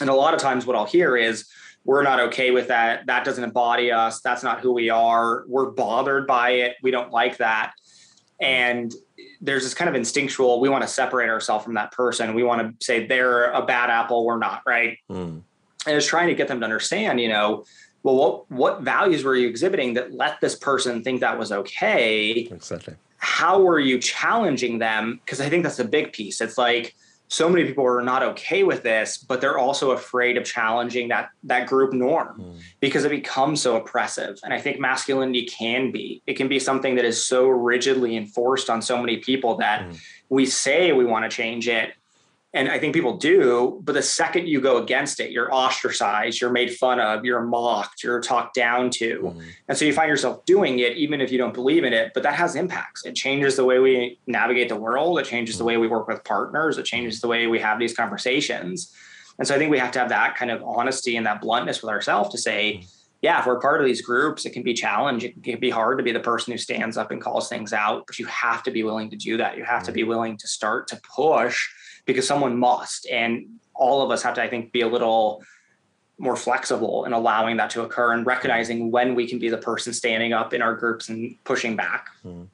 [0.01, 1.49] And a lot of times what I'll hear is,
[1.85, 3.07] we're not okay with that.
[3.07, 4.21] That doesn't embody us.
[4.21, 5.45] That's not who we are.
[5.47, 6.75] We're bothered by it.
[6.83, 7.75] We don't like that.
[8.41, 8.93] And
[9.41, 12.35] there's this kind of instinctual, we want to separate ourselves from that person.
[12.35, 14.99] We want to say they're a bad apple, we're not, right?
[15.11, 15.43] Mm
[15.87, 17.65] and I was trying to get them to understand, you know,
[18.03, 22.49] well, what what values were you exhibiting that let this person think that was okay?
[22.51, 22.95] Exactly.
[23.19, 25.21] How were you challenging them?
[25.25, 26.41] Because I think that's a big piece.
[26.41, 26.95] It's like
[27.29, 31.31] so many people are not okay with this, but they're also afraid of challenging that
[31.45, 32.61] that group norm mm.
[32.81, 34.39] because it becomes so oppressive.
[34.45, 36.23] And I think masculinity can be.
[36.27, 39.99] It can be something that is so rigidly enforced on so many people that mm.
[40.29, 41.95] we say we want to change it,
[42.57, 46.51] and I think people do, but the second you go against it, you're ostracized, you're
[46.51, 49.21] made fun of, you're mocked, you're talked down to.
[49.21, 49.41] Mm-hmm.
[49.69, 52.23] And so you find yourself doing it even if you don't believe in it, but
[52.23, 53.05] that has impacts.
[53.05, 56.25] It changes the way we navigate the world, it changes the way we work with
[56.25, 58.91] partners, it changes the way we have these conversations.
[59.39, 61.83] And so I think we have to have that kind of honesty and that bluntness
[61.83, 62.87] with ourselves to say, mm-hmm.
[63.21, 65.35] yeah, if we're part of these groups, it can be challenging.
[65.37, 68.07] It can be hard to be the person who stands up and calls things out,
[68.07, 69.59] but you have to be willing to do that.
[69.59, 70.09] You have to be mm-hmm.
[70.09, 71.69] willing to start to push
[72.07, 73.07] because someone must.
[73.09, 75.43] And all of us have to, I think, be a little
[76.19, 79.93] more flexible in allowing that to occur and recognizing when we can be the person
[79.93, 82.09] standing up in our groups and pushing back.
[82.25, 82.47] Mm.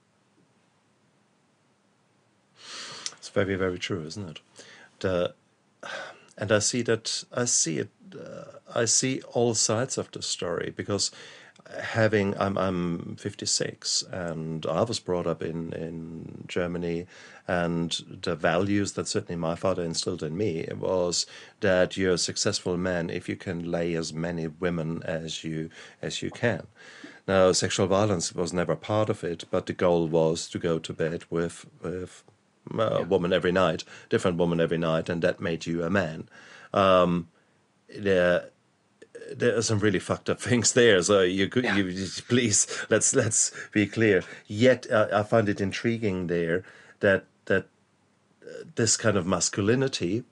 [3.19, 4.41] It's very, very true, isn't it?
[4.99, 5.35] The,
[6.37, 7.91] and I see that I see it.
[8.13, 11.11] Uh, I see all sides of the story because
[11.81, 17.07] having I'm I'm 56 and I was brought up in in Germany
[17.49, 17.91] and
[18.23, 21.27] the values that certainly my father instilled in me was
[21.61, 26.23] that you're a successful man if you can lay as many women as you as
[26.23, 26.67] you can.
[27.27, 30.93] Now sexual violence was never part of it, but the goal was to go to
[30.93, 32.25] bed with with
[32.71, 33.01] a yeah.
[33.01, 36.29] woman every night, different woman every night, and that made you a man.
[36.73, 37.29] Um,
[37.89, 38.52] the
[39.37, 41.03] there are some really fucked up things there.
[41.03, 41.77] So you could, Yeah.
[41.77, 44.23] you please let's let's be clear.
[44.47, 46.65] Yet uh, I find it intriguing there
[47.01, 47.67] that that
[48.47, 50.25] uh, this kind of masculinity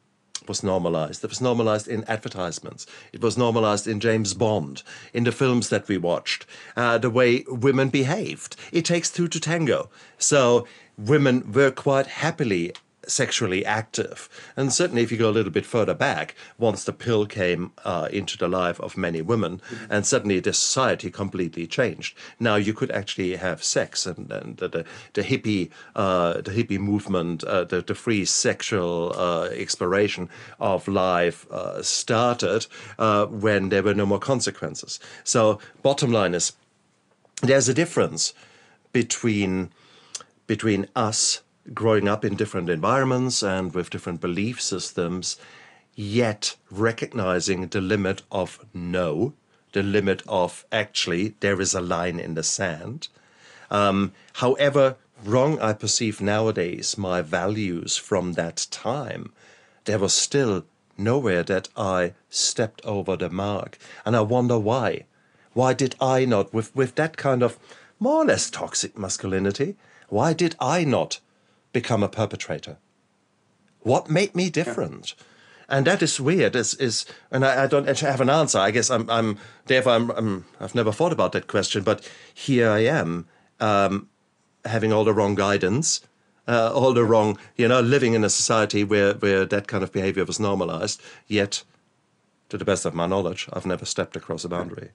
[0.49, 1.23] was normalized.
[1.23, 2.87] It was normalized in advertisements.
[3.13, 4.83] It was normalized in James Bond,
[5.13, 8.57] in the films that we watched, uh, the way women behaved.
[8.73, 9.91] It takes two to tango.
[10.19, 12.73] So women were quite happily
[13.07, 14.29] sexually active.
[14.57, 18.09] And certainly, if you go a little bit further back, once the pill came uh,
[18.13, 22.17] into the life of many women, and suddenly the society completely changed.
[22.39, 24.85] Now you could actually have sex, and, and the, the,
[25.15, 31.51] the hippie, uh, the hippie movement, uh, the, the free sexual uh, exploration of life
[31.51, 32.67] uh, started
[32.99, 35.01] uh, when there were no more consequences.
[35.25, 36.53] So, bottom line is,
[37.43, 38.35] there's a difference
[38.93, 39.71] between
[40.47, 45.37] between us growing up in different environments and with different belief systems,
[45.95, 49.35] yet recognizing the limit of no,
[49.73, 53.09] the limit of actually there is a line in the sand.
[53.71, 59.33] Um, however wrong I perceive nowadays my values from that time,
[59.85, 60.65] there was still
[60.97, 63.79] nowhere that I stepped over the mark.
[64.05, 65.05] And I wonder why.
[65.53, 67.59] Why did I not, with, with that kind of
[67.99, 69.77] more or less toxic masculinity,
[70.09, 71.21] why did I not
[71.73, 72.79] become a perpetrator?
[73.81, 75.15] What made me different?
[75.69, 76.57] And that is weird.
[76.57, 78.59] Is is and I, I don't actually have an answer.
[78.59, 82.69] I guess I'm I'm therefore I'm, I'm I've never thought about that question, but here
[82.69, 83.27] I am,
[83.61, 84.09] um,
[84.65, 86.01] having all the wrong guidance,
[86.49, 89.93] uh, all the wrong, you know, living in a society where where that kind of
[89.93, 91.01] behavior was normalized.
[91.29, 91.63] Yet,
[92.49, 94.91] to the best of my knowledge, I've never stepped across a boundary.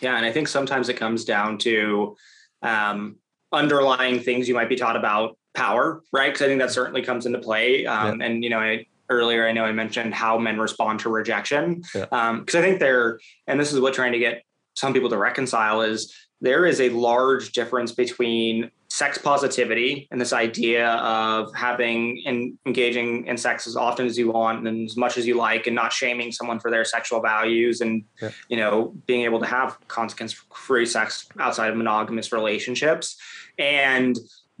[0.00, 2.16] Yeah, and I think sometimes it comes down to
[2.62, 3.16] um,
[3.52, 6.28] underlying things you might be taught about power, right?
[6.32, 7.84] Because I think that certainly comes into play.
[7.86, 11.82] Um, And you know, I, earlier I know I mentioned how men respond to rejection,
[11.94, 12.06] Yeah.
[12.38, 13.18] because I think they're,
[13.48, 14.42] and this is what trying to get
[14.74, 20.32] some people to reconcile is there is a large difference between sex positivity and this
[20.32, 25.18] idea of having and engaging in sex as often as you want and as much
[25.18, 28.30] as you like and not shaming someone for their sexual values and Yeah.
[28.48, 33.16] you know being able to have consequence free sex outside of monogamous relationships
[33.58, 34.16] and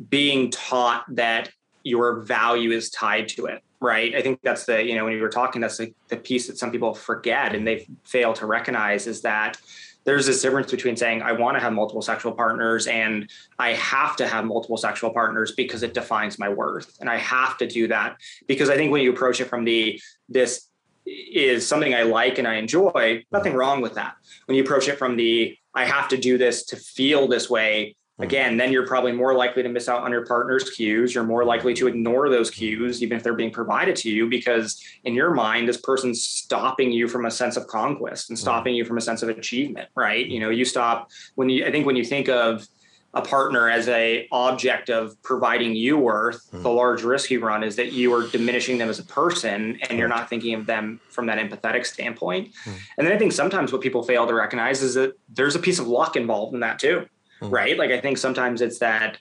[0.08, 1.50] being taught that
[1.82, 4.14] your value is tied to it right?
[4.14, 6.58] I think that's the you know when you were talking that's the, the piece that
[6.58, 9.56] some people forget and they fail to recognize is that
[10.04, 14.16] there's this difference between saying I want to have multiple sexual partners and I have
[14.16, 16.96] to have multiple sexual partners because it defines my worth.
[17.00, 20.00] And I have to do that because I think when you approach it from the
[20.28, 20.68] this
[21.04, 24.14] is something I like and I enjoy nothing wrong with that.
[24.46, 27.94] When you approach it from the I have to do this to feel this way
[28.18, 28.24] Hmm.
[28.24, 31.14] again then you're probably more likely to miss out on your partner's cues.
[31.14, 34.82] You're more likely to ignore those cues even if they're being provided to you because
[35.04, 38.42] in your mind this person's stopping you from a sense of conquest and hmm.
[38.42, 40.26] stopping you from a sense of achievement right?
[40.26, 40.32] Hmm.
[40.32, 42.66] You know you stop when you i think when you think of
[43.14, 47.74] a partner as a object of providing you worth the large risk you run is
[47.76, 51.24] that you are diminishing them as a person and you're not thinking of them from
[51.24, 52.52] that empathetic standpoint.
[52.98, 55.78] And then i think sometimes what people fail to recognize is that there's a piece
[55.78, 57.06] of luck involved in that too
[57.40, 57.50] Hmm.
[57.50, 57.78] right?
[57.78, 59.18] Like i think sometimes it's that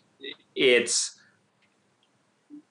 [0.56, 1.18] it's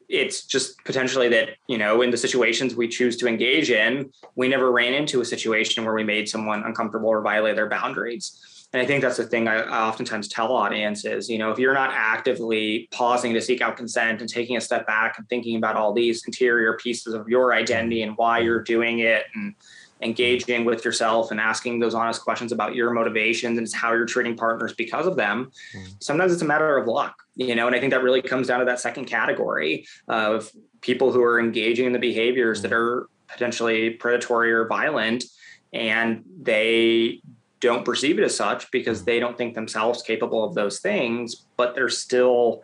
[0.09, 4.49] it's just potentially that you know in the situations we choose to engage in we
[4.49, 8.69] never ran into a situation where we made someone uncomfortable or violate their boundaries.
[8.73, 11.75] And i think that's the thing i, I oftentimes tell audiences you know if you're
[11.75, 15.77] not actively pausing to seek out consent and taking a step back and thinking about
[15.77, 19.55] all these interior pieces of your identity and why you're doing it and
[20.03, 24.37] engaging with yourself and asking those honest questions about your motivations and how you're treating
[24.37, 25.85] partners because of them hmm.
[26.01, 28.59] sometimes it's a matter of luck you know and i think that really comes down
[28.59, 30.51] to that second category of
[30.83, 32.75] people who are engaging in the behaviors that hmm.
[32.75, 35.25] are potentially predatory or violent
[35.73, 37.21] and they
[37.61, 39.07] don't perceive it as such because hmm.
[39.07, 42.63] they don't think themselves capable of those things but they're still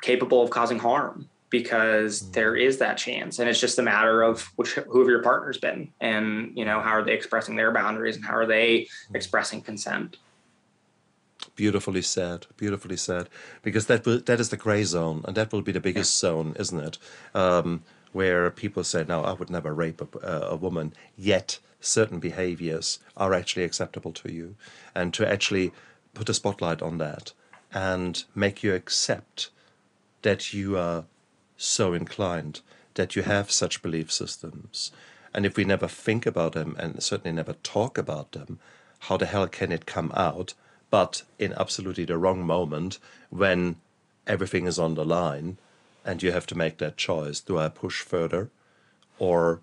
[0.00, 2.32] capable of causing harm because hmm.
[2.32, 5.58] there is that chance and it's just a matter of which who have your partners
[5.58, 9.16] been and you know how are they expressing their boundaries and how are they hmm.
[9.16, 10.18] expressing consent
[11.54, 12.46] Beautifully said.
[12.56, 13.28] Beautifully said.
[13.62, 16.54] Because that will, that is the gray zone, and that will be the biggest zone,
[16.58, 16.98] isn't it?
[17.34, 17.82] Um,
[18.12, 23.00] where people say, "No, I would never rape a, uh, a woman," yet certain behaviors
[23.16, 24.54] are actually acceptable to you,
[24.94, 25.72] and to actually
[26.14, 27.32] put a spotlight on that
[27.72, 29.50] and make you accept
[30.22, 31.04] that you are
[31.58, 32.62] so inclined,
[32.94, 34.90] that you have such belief systems,
[35.34, 38.58] and if we never think about them and certainly never talk about them,
[39.00, 40.54] how the hell can it come out?
[40.90, 43.76] But in absolutely the wrong moment when
[44.26, 45.58] everything is on the line
[46.04, 47.40] and you have to make that choice.
[47.40, 48.50] Do I push further
[49.18, 49.60] or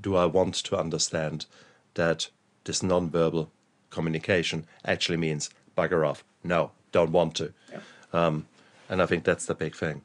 [0.00, 1.46] do I want to understand
[1.94, 2.28] that
[2.64, 3.50] this non-verbal
[3.90, 6.24] communication actually means bugger off.
[6.44, 7.52] No, don't want to.
[7.70, 7.80] Yeah.
[8.12, 8.46] Um,
[8.88, 10.02] and I think that's the big thing.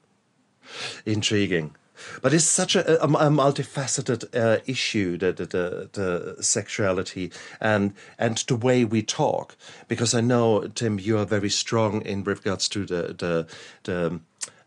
[1.05, 1.75] Intriguing.
[2.21, 7.93] But it's such a, a, a multifaceted uh, issue, the, the, the, the, sexuality and
[8.17, 9.55] and the way we talk.
[9.87, 13.47] Because I know, Tim, you are very strong in regards to the the,
[13.83, 14.19] the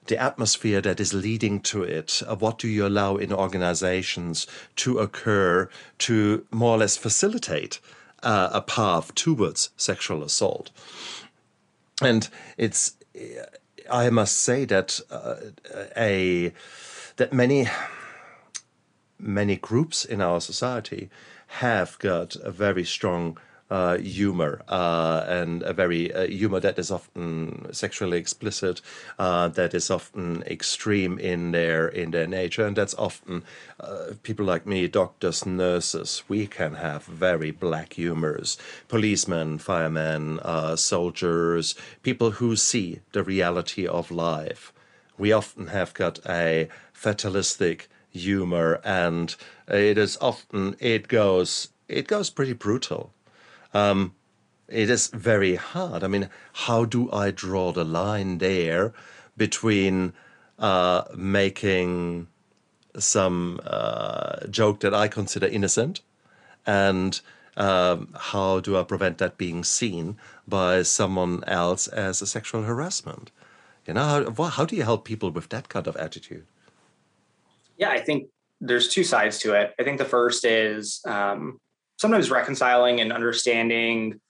[0.07, 2.23] the atmosphere that is leading to it.
[2.39, 5.69] What do you allow in organizations to occur
[6.01, 7.81] to more or less facilitate
[8.23, 10.71] uh, a path towards sexual assault?
[12.03, 12.97] And it's,
[13.91, 15.37] I must say that uh,
[15.97, 16.53] a
[17.17, 17.69] that many
[19.19, 21.11] many groups in our society
[21.47, 23.39] have got a very strong
[23.75, 28.81] uh, humor uh, and a very uh, humor that is often sexually explicit,
[29.19, 33.43] uh, that is often extreme in their in their nature, and that's often
[33.81, 36.23] uh, people like me, doctors, nurses.
[36.29, 38.57] We can have very black humors,
[38.87, 40.39] policemen, firemen,
[40.77, 44.73] soldiers, people who see the reality of life.
[45.19, 49.35] We often have got a fatalistic humor, and
[49.67, 53.11] it is often it goes it goes pretty brutal
[53.75, 54.15] um,
[54.69, 56.03] it is very hard.
[56.03, 58.95] I mean, how do I draw the line there
[59.37, 60.15] between
[60.59, 62.29] uh, making
[62.97, 66.01] some uh, joke that I consider innocent
[66.67, 67.21] and
[67.57, 73.31] um, how do I prevent that being seen by someone else as a sexual harassment?
[73.87, 76.47] You know, how, how do you help people with that kind of attitude?
[77.77, 78.29] Yeah, I think
[78.61, 79.75] there's two sides to it.
[79.79, 81.59] I think the first is um,
[81.97, 84.21] sometimes reconciling and understanding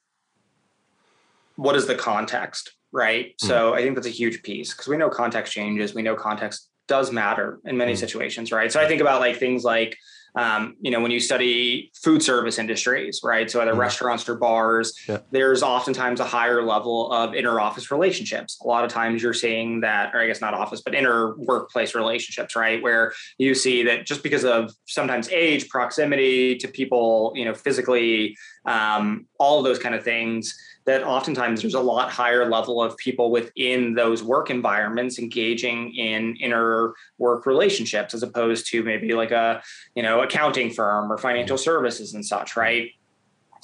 [1.57, 3.37] what is the context, right?
[3.43, 3.47] Mm.
[3.47, 5.95] So I think that's a huge piece because we know context changes.
[5.95, 7.99] We know context does matter in many mm.
[7.99, 8.71] situations, right?
[8.71, 9.97] So I think about like things like
[10.37, 13.51] um, you know, when you study food service industries, right?
[13.51, 15.19] So either mm restaurants or bars, yeah.
[15.31, 18.59] there's oftentimes a higher level of inter office relationships.
[18.65, 21.95] A lot of times you're seeing that, or I guess not office, but inter workplace
[21.95, 22.83] relationships, right?
[22.83, 28.39] Where you see that just because of sometimes age, proximity to people, you know, physically,
[28.65, 32.97] um, all of those kind of things, that oftentimes there's a lot higher level of
[32.97, 39.31] people within those work environments engaging in inner work relationships as opposed to maybe like
[39.31, 39.63] a
[39.95, 42.91] you know accounting firm or financial services and such right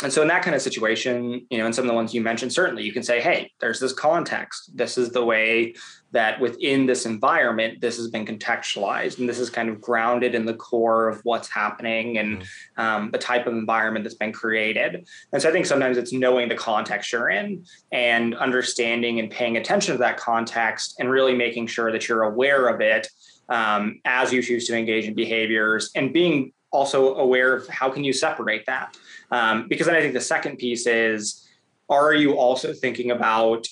[0.03, 2.21] and so in that kind of situation you know in some of the ones you
[2.21, 4.77] mentioned certainly you can say hey there's this context.
[4.77, 5.75] This is the way
[6.13, 10.45] that within this environment this has been contextualized and this is kind of grounded in
[10.45, 12.81] the core of what's happening and mm-hmm.
[12.81, 15.07] um, the type of environment that's been created.
[15.33, 19.57] And so i think sometimes it's knowing the context you're in and understanding and paying
[19.57, 23.09] attention to that context and really making sure that you're aware of it
[23.49, 28.05] um, as you choose to engage in behaviors and being also aware of how can
[28.05, 28.97] you separate that
[29.31, 31.47] um, because then i think the second piece is
[31.89, 33.67] are you also thinking about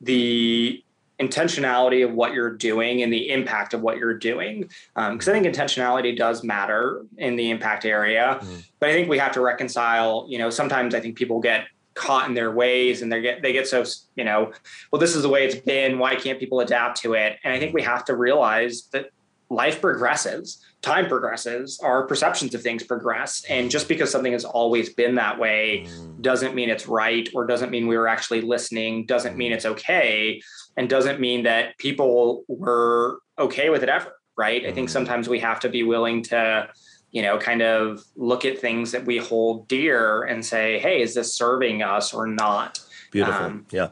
[0.00, 0.82] the
[1.20, 4.62] intentionality of what you're doing and the impact of what you're doing?
[4.94, 8.64] Because um, i think intentionality does matter in the impact area mm.
[8.80, 12.28] but i think we have to reconcile you know sometimes i think people get caught
[12.28, 13.84] in their ways and they get they get so
[14.16, 14.52] you know
[14.90, 15.98] well this is the way it's been.
[15.98, 17.38] Why can't people adapt to it?
[17.44, 19.10] And i think we have to realize that
[19.50, 24.92] life progresses time progresses our perceptions of things progress and just because something has always
[24.92, 26.22] been that way mm.
[26.22, 29.54] doesn't mean it's right or doesn't mean we were actually listening doesn't mean mm.
[29.54, 30.40] it's okay
[30.76, 34.92] and doesn't mean that people were okay with it ever right i think mm.
[34.92, 36.68] sometimes we have to be willing to
[37.10, 41.14] you know kind of look at things that we hold dear and say hey is
[41.14, 42.80] this serving us or not
[43.10, 43.88] beautiful um, yeah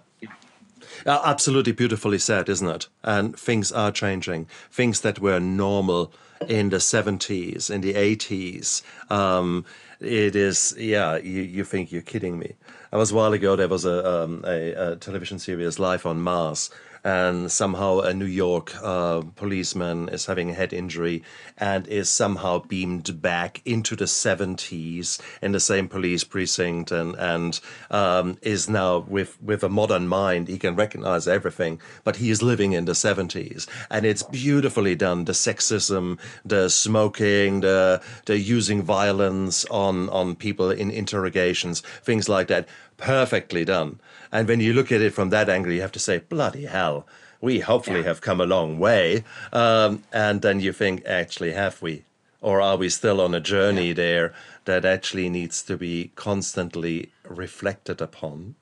[1.06, 2.88] absolutely beautifully said, isn't it?
[3.02, 4.46] And things are changing.
[4.70, 6.12] Things that were normal
[6.48, 8.82] in the 70s, in the 80s.
[9.10, 9.64] Um,
[10.00, 12.54] it is, yeah, you, you think you're kidding me.
[12.92, 16.20] I was a while ago, there was a, um, a, a television series, Life on
[16.20, 16.70] Mars,
[17.04, 21.22] and somehow a New York uh, policeman is having a head injury
[21.58, 27.60] and is somehow beamed back into the 70s in the same police precinct and and
[27.90, 32.42] um, is now with with a modern mind he can recognize everything but he is
[32.42, 38.82] living in the 70s and it's beautifully done the sexism the smoking the the using
[38.82, 42.68] violence on on people in interrogations things like that
[43.02, 43.98] perfectly done
[44.32, 47.06] and when you look at it from that angle, you have to say, bloody hell,
[47.42, 48.06] we hopefully yeah.
[48.06, 49.24] have come a long way.
[49.52, 52.04] Um, and then you think, actually, have we?
[52.40, 53.94] Or are we still on a journey yeah.
[53.94, 54.34] there
[54.64, 58.54] that actually needs to be constantly reflected upon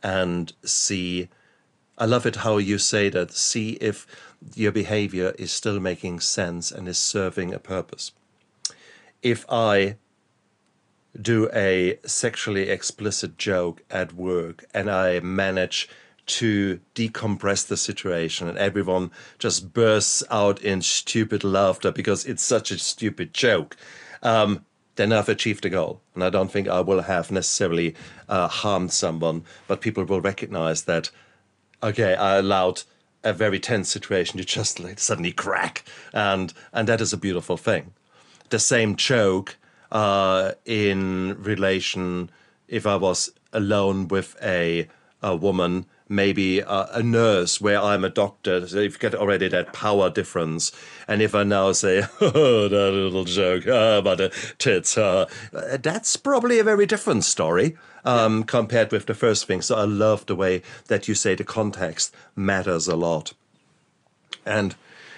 [0.00, 1.28] and see?
[1.98, 3.32] I love it how you say that.
[3.32, 4.06] See if
[4.54, 8.12] your behavior is still making sense and is serving a purpose.
[9.22, 9.96] If I
[11.20, 15.88] do a sexually explicit joke at work and I manage
[16.26, 22.70] to decompress the situation and everyone just bursts out in stupid laughter because it's such
[22.70, 23.76] a stupid joke,
[24.22, 24.64] um,
[24.96, 26.00] then I've achieved a goal.
[26.14, 27.94] And I don't think I will have necessarily
[28.28, 31.10] uh, harmed someone, but people will recognize that,
[31.82, 32.82] okay, I allowed
[33.24, 35.84] a very tense situation to just like suddenly crack.
[36.12, 37.92] And, and that is a beautiful thing.
[38.50, 39.56] The same joke
[39.92, 42.30] uh, in relation
[42.68, 44.88] if I was alone with a,
[45.22, 48.66] a woman maybe a, a, nurse where I'm a doctor.
[48.66, 50.72] So you've got already that power difference.
[51.06, 55.26] And if I now say, oh, that little joke oh, about the tits, uh,
[55.80, 58.44] that's probably a very different story um, yeah.
[58.46, 59.62] compared with the first thing.
[59.62, 63.32] So I love the way that you say the context matters a lot.
[64.44, 64.74] And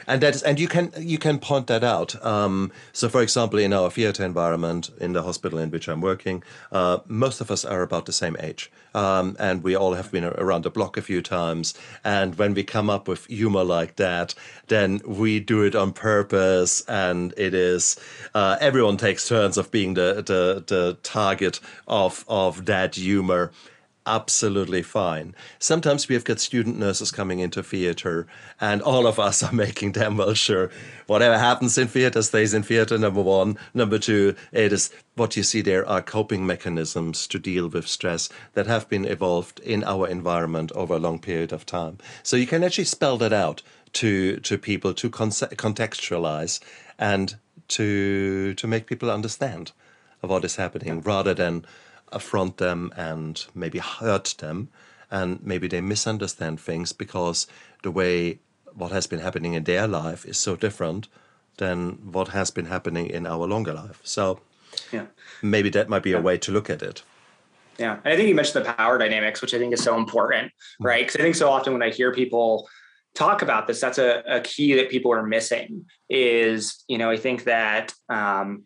[0.06, 2.22] and that's and you can you can point that out.
[2.24, 6.42] Um, so, for example, in our theater environment in the hospital in which I'm working,
[6.70, 10.24] uh, most of us are about the same age, um, and we all have been
[10.24, 11.74] around the block a few times.
[12.04, 14.34] And when we come up with humor like that,
[14.68, 17.98] then we do it on purpose, and it is
[18.34, 23.52] uh, everyone takes turns of being the the, the target of of that humor
[24.06, 25.34] absolutely fine.
[25.58, 28.26] Sometimes we have got student nurses coming into theater,
[28.60, 30.70] and all of us are making damn well sure
[31.06, 32.98] whatever happens in theater stays in theater.
[32.98, 33.58] Number one.
[33.74, 38.28] Number two, it is what you see there are coping mechanisms to deal with stress
[38.54, 41.98] that have been evolved in our environment over a long period of time.
[42.22, 43.62] So you can actually spell that out
[43.94, 46.60] to to people to contextualize
[46.98, 47.36] and
[47.68, 49.72] to to make people understand
[50.20, 51.66] what is happening rather than
[52.12, 54.68] affront them and maybe hurt them
[55.10, 57.46] and maybe they misunderstand things because
[57.82, 58.38] the way
[58.74, 61.08] what has been happening in their life is so different
[61.58, 64.00] than what has been happening in our longer life.
[64.02, 64.40] So
[64.90, 65.06] yeah.
[65.42, 66.16] maybe that might be yeah.
[66.16, 67.02] a way to look at it.
[67.78, 67.98] Yeah.
[68.04, 70.86] And i think you mentioned the power dynamics which i think is so important mm.
[70.86, 71.06] right?
[71.06, 72.68] Because i think so often when i hear people
[73.14, 77.16] talk about this that's a, a key that people are missing is you know i
[77.16, 78.64] think that um,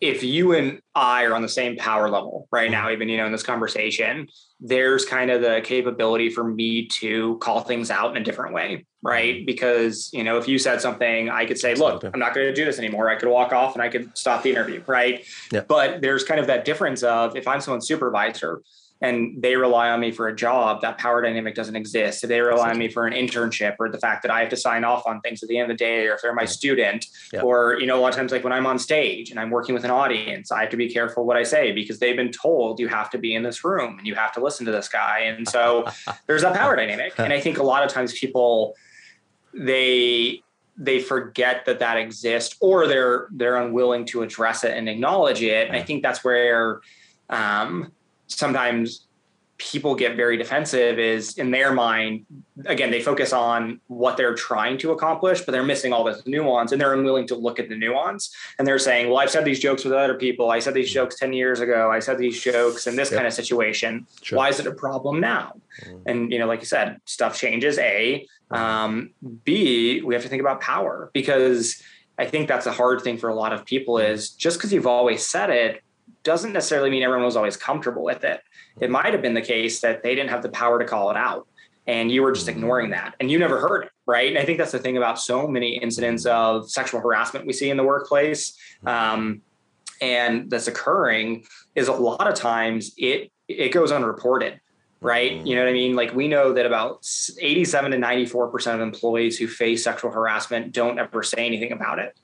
[0.00, 3.26] if you and I are on the same power level right now, even you know
[3.26, 4.28] in this conversation,
[4.58, 8.86] there's kind of the capability for me to call things out in a different way,
[9.02, 9.36] right?
[9.36, 9.46] Mm-hmm.
[9.46, 12.54] Because you know, if you said something, I could say, "Look, I'm not going to
[12.54, 15.26] do this anymore." I could walk off and I could stop the interview, right?
[15.52, 15.60] Yeah.
[15.68, 18.62] But there's kind of that difference of if I'm someone's supervisor
[19.02, 22.22] and they rely on me for a job, that power dynamic doesn't exist.
[22.22, 24.56] If they rely on me for an internship or the fact that I have to
[24.56, 27.06] sign off on things at the end of the day, or if they're my student,
[27.32, 27.40] yeah.
[27.40, 29.74] or, you know, a lot of times like when I'm on stage and I'm working
[29.74, 32.78] with an audience, I have to be careful what I say because they've been told
[32.78, 35.20] you have to be in this room and you have to listen to this guy.
[35.20, 35.86] And so
[36.26, 37.14] there's that power dynamic.
[37.18, 38.74] And I think a lot of times people,
[39.54, 40.42] they,
[40.76, 45.68] they forget that that exists or they're they're unwilling to address it and acknowledge it
[45.68, 46.80] and i think that's where
[47.28, 47.92] um,
[48.30, 49.06] sometimes
[49.60, 52.24] people get very defensive is in their mind
[52.64, 56.72] again they focus on what they're trying to accomplish but they're missing all this nuance
[56.72, 58.34] and they're unwilling to look at the nuance.
[58.58, 60.50] And they're saying well i've said these jokes with other people.
[60.50, 61.90] I said these jokes 10 years ago.
[61.90, 63.18] I said these jokes in this yep.
[63.18, 64.06] kind of situation.
[64.22, 64.38] Sure.
[64.38, 65.52] why is it a problem now?
[65.84, 66.02] Mm.
[66.06, 68.26] and you know like you said stuff changes a.
[68.50, 69.10] Um,
[69.44, 71.80] b we have to think about power because
[72.18, 74.88] i think that's a hard thing for a lot of people is just because you've
[74.88, 75.82] always said it
[76.22, 78.40] doesn't necessarily mean everyone was always comfortable with it.
[78.76, 78.92] It mm-hmm.
[78.92, 81.46] might have been the case that they didn't have the power to call it out
[81.86, 82.58] and you were just mm-hmm.
[82.58, 83.90] ignoring that and you never heard it.
[84.06, 84.28] Right.
[84.28, 86.56] And I think that's the thing about so many incidents mm-hmm.
[86.56, 88.56] of sexual harassment we see in the workplace.
[88.86, 89.42] Um,
[90.00, 91.44] and that's occurring
[91.74, 94.60] is a lot of times it it goes unreported
[95.00, 97.06] right you know what i mean like we know that about
[97.40, 102.18] 87 to 94% of employees who face sexual harassment don't ever say anything about it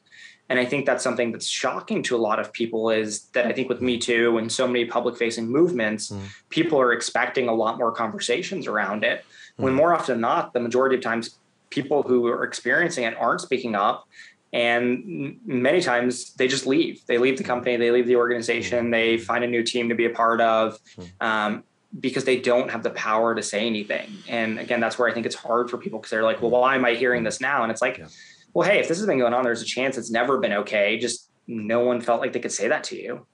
[0.48, 3.52] and I think that's something that's shocking to a lot of people is that I
[3.52, 6.20] think with Me Too and so many public facing movements, mm.
[6.50, 9.24] people are expecting a lot more conversations around it.
[9.58, 9.64] Mm.
[9.64, 11.36] When more often than not, the majority of times,
[11.70, 14.06] people who are experiencing it aren't speaking up.
[14.52, 17.04] And many times they just leave.
[17.06, 17.48] They leave the mm.
[17.48, 20.78] company, they leave the organization, they find a new team to be a part of.
[21.20, 21.64] Um,
[21.98, 24.10] because they don't have the power to say anything.
[24.28, 26.74] And again, that's where I think it's hard for people because they're like, well, why
[26.74, 27.62] am I hearing this now?
[27.62, 28.08] And it's like, yeah
[28.56, 30.96] well, hey, if this has been going on, there's a chance it's never been okay.
[30.96, 33.26] Just no one felt like they could say that to you.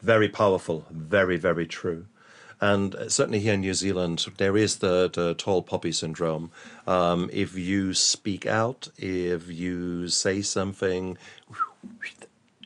[0.00, 0.86] Very powerful.
[0.90, 2.06] Very, very true.
[2.62, 6.50] And certainly here in New Zealand, there is the, the tall poppy syndrome.
[6.86, 11.18] Um, if you speak out, if you say something,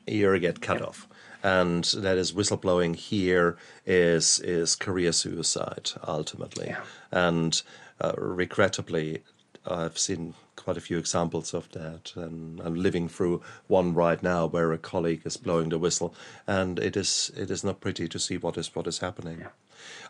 [0.07, 0.86] you get cut yeah.
[0.86, 1.09] off.
[1.42, 6.68] And that is whistleblowing here is is career suicide ultimately.
[6.68, 6.84] Yeah.
[7.11, 7.61] And
[8.00, 9.24] uh, regrettably,
[9.66, 14.46] I've seen quite a few examples of that, and I'm living through one right now
[14.46, 16.14] where a colleague is blowing the whistle,
[16.46, 19.40] and it is it is not pretty to see what is what is happening.
[19.40, 19.48] Yeah.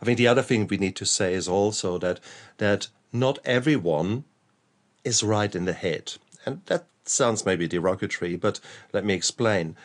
[0.00, 2.20] I think the other thing we need to say is also that
[2.58, 4.24] that not everyone
[5.04, 6.14] is right in the head,
[6.44, 8.60] and that sounds maybe derogatory, but
[8.92, 9.76] let me explain.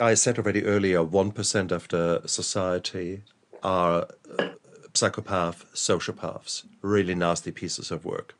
[0.00, 3.22] I said already earlier, one percent of the society
[3.62, 4.48] are uh,
[4.94, 8.34] psychopath, sociopaths, really nasty pieces of work.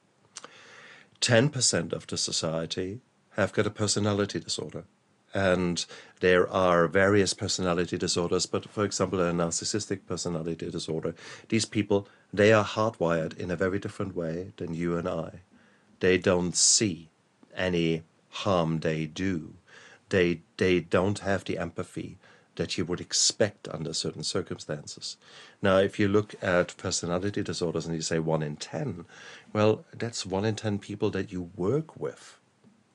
[1.21, 3.01] 10% of the society
[3.37, 4.85] have got a personality disorder.
[5.35, 5.85] And
[6.21, 11.14] there are various personality disorders, but for example, a narcissistic personality disorder,
[11.49, 15.41] these people, they are hardwired in a very different way than you and I.
[16.01, 17.11] They don't see
[17.55, 19.55] any harm they do.
[20.09, 22.16] They, they don't have the empathy
[22.59, 25.16] that you would expect under certain circumstances.
[25.62, 29.06] Now, if you look at personality disorders and you say one in 10,
[29.52, 32.36] well, that's one in 10 people that you work with.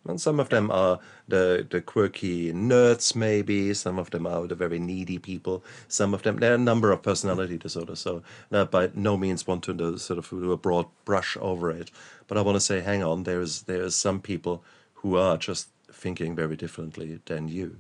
[0.06, 1.00] And some of them are
[1.30, 3.74] the, the quirky nerds, maybe.
[3.74, 5.64] Some of them are the very needy people.
[5.88, 8.00] Some of them, there are a number of personality disorders.
[8.00, 11.90] So, uh, by no means want to sort of do a broad brush over it.
[12.28, 14.62] But I want to say, hang on, there's there's some people
[14.96, 17.78] who are just thinking very differently than you.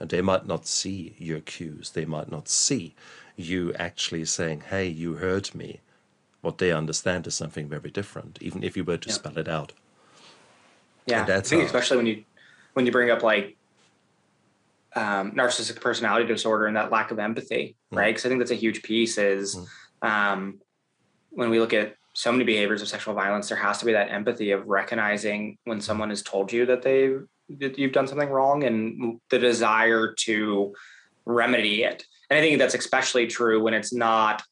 [0.00, 1.90] And they might not see your cues.
[1.90, 2.94] They might not see
[3.36, 5.80] you actually saying, hey, you heard me
[6.40, 9.14] what they understand is something very different, even if you were to yeah.
[9.14, 9.72] spell it out.
[11.06, 12.24] Yeah, I think especially when you
[12.74, 13.56] when you bring up like
[14.94, 17.98] um, narcissistic personality disorder and that lack of empathy, mm.
[17.98, 18.08] right?
[18.08, 19.18] Because I think that's a huge piece.
[19.18, 20.08] Is mm.
[20.08, 20.60] um,
[21.30, 24.10] when we look at so many behaviors of sexual violence, there has to be that
[24.10, 27.14] empathy of recognizing when someone has told you that they
[27.58, 30.74] that you've done something wrong and the desire to
[31.24, 32.04] remedy it.
[32.28, 34.42] And I think that's especially true when it's not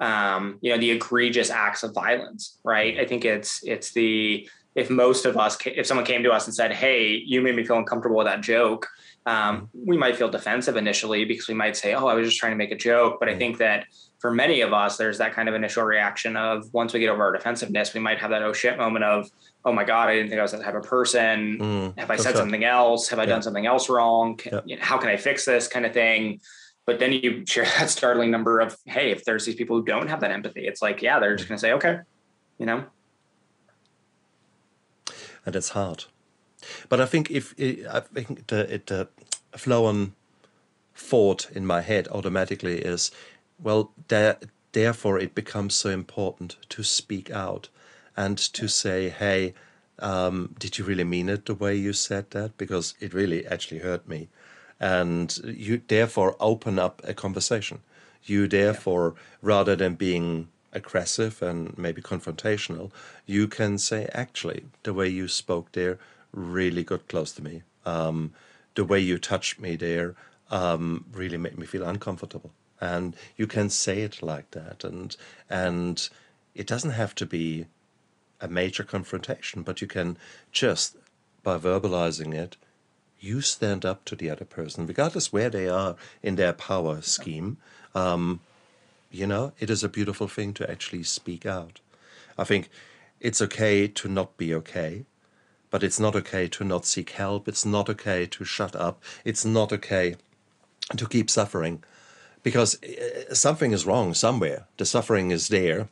[0.00, 4.90] um, you know the egregious acts of violence right i think it's it's the if
[4.90, 7.78] most of us if someone came to us and said hey you made me feel
[7.78, 8.86] uncomfortable with that joke
[9.26, 12.52] um, we might feel defensive initially because we might say oh i was just trying
[12.52, 13.86] to make a joke but i think that
[14.18, 17.22] for many of us there's that kind of initial reaction of once we get over
[17.22, 19.28] our defensiveness we might have that oh shit moment of
[19.64, 22.16] oh my god i didn't think i was that type of person mm, have i
[22.16, 23.28] said something else have i yeah.
[23.28, 24.76] done something else wrong can, yeah.
[24.80, 26.40] how can i fix this kind of thing
[26.86, 30.08] but then you share that startling number of, hey, if there's these people who don't
[30.08, 31.98] have that empathy, it's like, yeah, they're just going to say, okay,
[32.58, 32.84] you know?
[35.44, 36.04] And it's hard.
[36.88, 38.90] But I think if I think the, it,
[39.56, 40.14] flow on
[40.94, 43.10] thought in my head automatically is,
[43.62, 44.38] well, there,
[44.72, 47.68] therefore it becomes so important to speak out
[48.16, 49.54] and to say, hey,
[49.98, 52.56] um, did you really mean it the way you said that?
[52.56, 54.28] Because it really actually hurt me
[54.78, 57.80] and you therefore open up a conversation.
[58.24, 59.22] You therefore, yeah.
[59.42, 62.90] rather than being aggressive and maybe confrontational,
[63.24, 65.98] you can say, actually, the way you spoke there
[66.36, 67.62] really got close to me.
[67.84, 68.32] Um,
[68.76, 70.14] the way you touched me there
[70.50, 72.52] um, really made me feel uncomfortable.
[72.80, 75.16] And you can say it like that, and
[75.48, 76.08] and
[76.54, 77.66] it doesn't have to be
[78.40, 80.18] a major confrontation, but you can
[80.52, 80.96] just
[81.42, 82.56] by verbalizing it
[83.18, 87.56] you stand up to the other person, regardless where they are in their power scheme.
[87.94, 88.40] Um,
[89.10, 91.80] you know, it is a beautiful thing to actually speak out.
[92.36, 92.68] I think
[93.20, 95.06] it's okay to not be okay,
[95.70, 97.48] but it's not okay to not seek help.
[97.48, 99.02] It's not okay to shut up.
[99.24, 100.16] It's not okay
[100.96, 101.82] to keep suffering
[102.42, 104.66] because uh, something is wrong somewhere.
[104.76, 105.88] The suffering is there.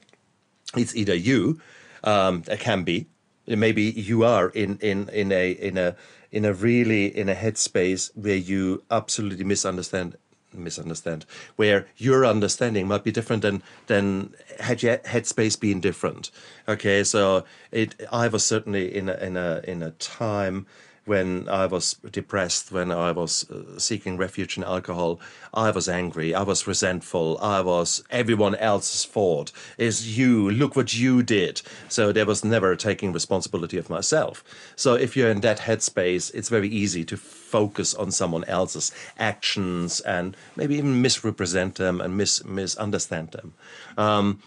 [0.76, 1.60] It's either you,
[2.04, 3.06] um, it can be,
[3.46, 5.96] maybe you are in, in, in a in a
[6.30, 10.16] in a really in a headspace where you absolutely misunderstand
[10.55, 11.26] misunderstand
[11.57, 16.30] where your understanding might be different than than had your headspace been different.
[16.68, 20.66] Okay so it i was certainly in a in a in a time
[21.07, 25.20] when I was depressed, when I was uh, seeking refuge in alcohol,
[25.52, 29.52] I was angry, I was resentful, I was everyone else's fault.
[29.78, 31.62] Is you, look what you did.
[31.88, 34.42] So there was never taking responsibility of myself.
[34.76, 40.00] So if you're in that headspace, it's very easy to focus on someone else's actions
[40.00, 43.55] and maybe even misrepresent them and mis- misunderstand them.
[43.96, 44.40] Um,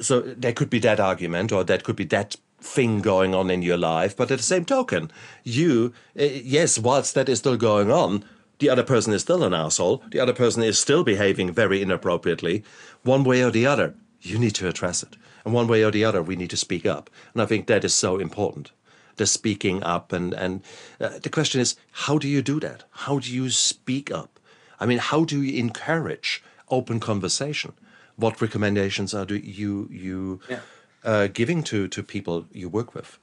[0.00, 3.62] so there could be that argument, or that could be that thing going on in
[3.62, 4.16] your life.
[4.16, 5.10] But at the same token,
[5.42, 8.24] you, uh, yes, whilst that is still going on,
[8.58, 10.02] the other person is still an asshole.
[10.10, 12.62] The other person is still behaving very inappropriately.
[13.02, 15.16] One way or the other, you need to address it.
[15.44, 17.10] And one way or the other, we need to speak up.
[17.32, 18.70] And I think that is so important.
[19.16, 20.12] The speaking up.
[20.12, 20.62] And, and
[21.00, 22.84] uh, the question is, how do you do that?
[22.90, 24.38] How do you speak up?
[24.78, 27.72] I mean, how do you encourage open conversation?
[28.16, 30.60] What recommendations are do you, you, yeah
[31.04, 33.18] uh, giving to to people you work with?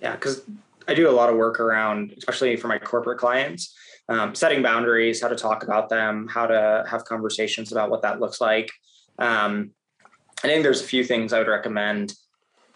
[0.00, 0.42] Yeah, because
[0.88, 3.74] I do a lot of work around, especially for my corporate clients,
[4.08, 8.20] um, setting boundaries, how to talk about them, how to have conversations about what that
[8.20, 8.70] looks like.
[9.18, 9.72] Um,
[10.42, 12.14] I think there's a few things I would recommend.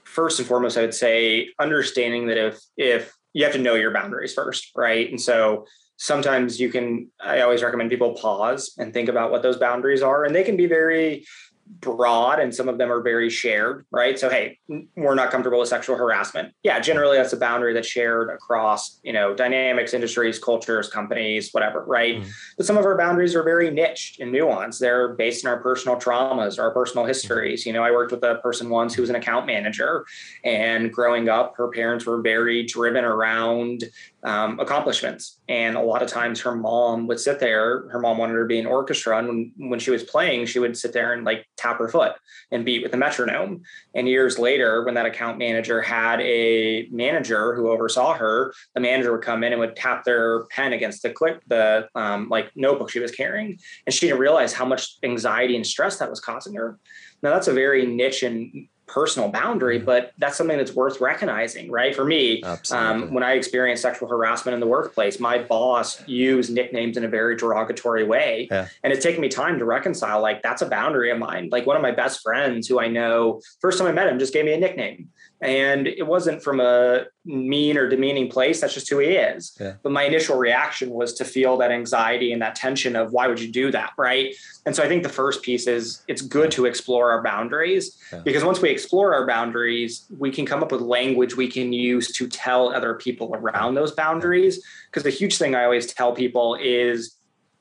[0.05, 3.91] First and foremost, I would say understanding that if if you have to know your
[3.91, 5.11] boundaries first, right?
[5.11, 5.65] And so
[5.97, 10.25] sometimes you can i always recommend people pause and think about what those boundaries are
[10.25, 11.25] and they can be very
[11.67, 14.19] broad and some of them are very shared, right?
[14.19, 14.59] So, hey,
[14.97, 16.55] we're not comfortable with sexual harassment.
[16.63, 21.85] Yeah, generally that's a boundary that's shared across, you know, dynamics, industries, cultures, companies, whatever,
[21.85, 22.17] right?
[22.17, 22.29] Mm.
[22.57, 24.79] But some of our boundaries are very niche and nuanced.
[24.79, 27.67] They're based in our personal traumas, our personal histories.
[27.67, 30.05] You know, I worked with a person once who was an account manager,
[30.43, 33.85] and growing up, her parents were very driven around
[34.25, 35.41] um, accomplishments.
[35.49, 38.49] And a lot of times her mom would sit there, her mom wanted her to
[38.49, 39.19] be an orchestra.
[39.19, 42.13] And when, when she was playing, she would sit there and like tap her foot
[42.51, 43.63] and beat with the metronome.
[43.95, 49.13] And years later, when that account manager had a manager who oversaw her, the manager
[49.13, 52.91] would come in and would tap their pen against the clip, the um, like notebook
[52.91, 53.59] she was carrying.
[53.87, 56.79] And she didn't realize how much anxiety and stress that was causing her.
[57.23, 59.87] Now that's a very niche and personal boundary, mm-hmm.
[59.87, 61.95] but that's something that's worth recognizing, right?
[61.95, 66.97] For me, um, when I experienced sexual harassment in the workplace, my boss used nicknames
[66.97, 68.49] in a very derogatory way.
[68.51, 68.69] Yeah.
[68.83, 71.49] And it's taken me time to reconcile, like, that's a boundary of mine.
[71.51, 74.33] Like, one of my best friends who I know, first time I met him, just
[74.33, 75.09] gave me a nickname.
[75.45, 78.61] And it wasn't from a mean or demeaning place.
[78.61, 79.57] That's just who he is.
[79.61, 79.75] Yeah.
[79.83, 83.41] But my initial reaction was to feel that anxiety and that tension of why would
[83.41, 83.93] you do that?
[83.97, 84.35] Right.
[84.67, 88.21] And so I think the first piece is it's good to explore our boundaries yeah.
[88.21, 92.11] because once we explore our boundaries, we can come up with language we can use
[92.13, 94.65] to tell other people around those boundaries.
[94.91, 97.17] Because the huge thing I always tell people is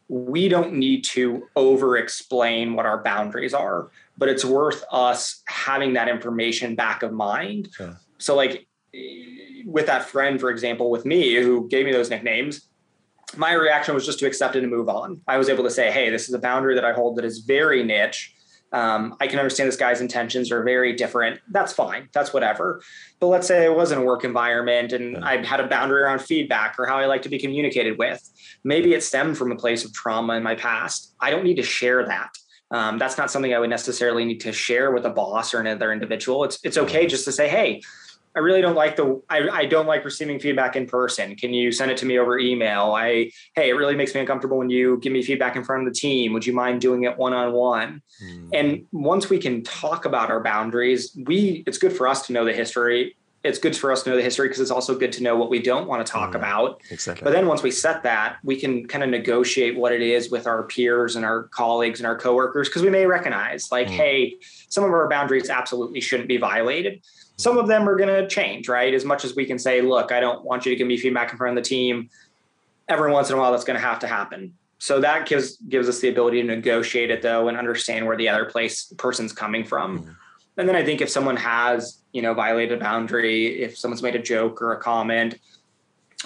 [0.08, 5.94] we don't need to over explain what our boundaries are but it's worth us having
[5.94, 7.70] that information back of mind.
[7.74, 7.98] Sure.
[8.18, 8.68] So, like
[9.66, 12.70] with that friend, for example, with me who gave me those nicknames,
[13.38, 15.22] my reaction was just to accept it and move on.
[15.28, 17.40] I was able to say, hey, this is a boundary that I hold that is
[17.40, 18.36] very niche.
[18.72, 21.40] Um, I can understand this guy's intentions are very different.
[21.52, 22.10] That's fine.
[22.12, 22.82] That's whatever.
[23.20, 25.24] But let's say it wasn't a work environment and yeah.
[25.24, 28.28] I had a boundary around feedback or how I like to be communicated with.
[28.64, 31.14] Maybe it stemmed from a place of trauma in my past.
[31.20, 32.32] I don't need to share that.
[32.74, 35.94] Um, that's not something I would necessarily need to share with a boss or another
[35.94, 36.44] individual.
[36.44, 37.82] It's it's okay just to say, hey,
[38.36, 41.36] I really don't like the I, I don't like receiving feedback in person.
[41.36, 42.94] Can you send it to me over email?
[42.96, 45.94] I hey, it really makes me uncomfortable when you give me feedback in front of
[45.94, 46.34] the team.
[46.34, 48.02] Would you mind doing it one on one?
[48.54, 52.44] And once we can talk about our boundaries, we it's good for us to know
[52.44, 55.24] the history it's good for us to know the history because it's also good to
[55.24, 56.82] know what we don't want to talk mm, about.
[56.90, 57.26] Exactly.
[57.26, 60.48] But then once we set that, we can kind of negotiate what it is with
[60.48, 63.92] our peers and our colleagues and our coworkers because we may recognize, like, mm.
[63.92, 64.36] hey,
[64.70, 67.02] some of our boundaries absolutely shouldn't be violated.
[67.36, 68.94] Some of them are going to change, right?
[68.94, 71.32] As much as we can say, look, I don't want you to give me feedback
[71.32, 72.10] in front of the team.
[72.88, 74.54] Every once in a while, that's going to have to happen.
[74.78, 78.28] So that gives gives us the ability to negotiate it though and understand where the
[78.28, 80.00] other place person's coming from.
[80.00, 80.16] Mm.
[80.58, 84.16] And then I think if someone has, you know, violated a boundary, if someone's made
[84.16, 85.40] a joke or a comment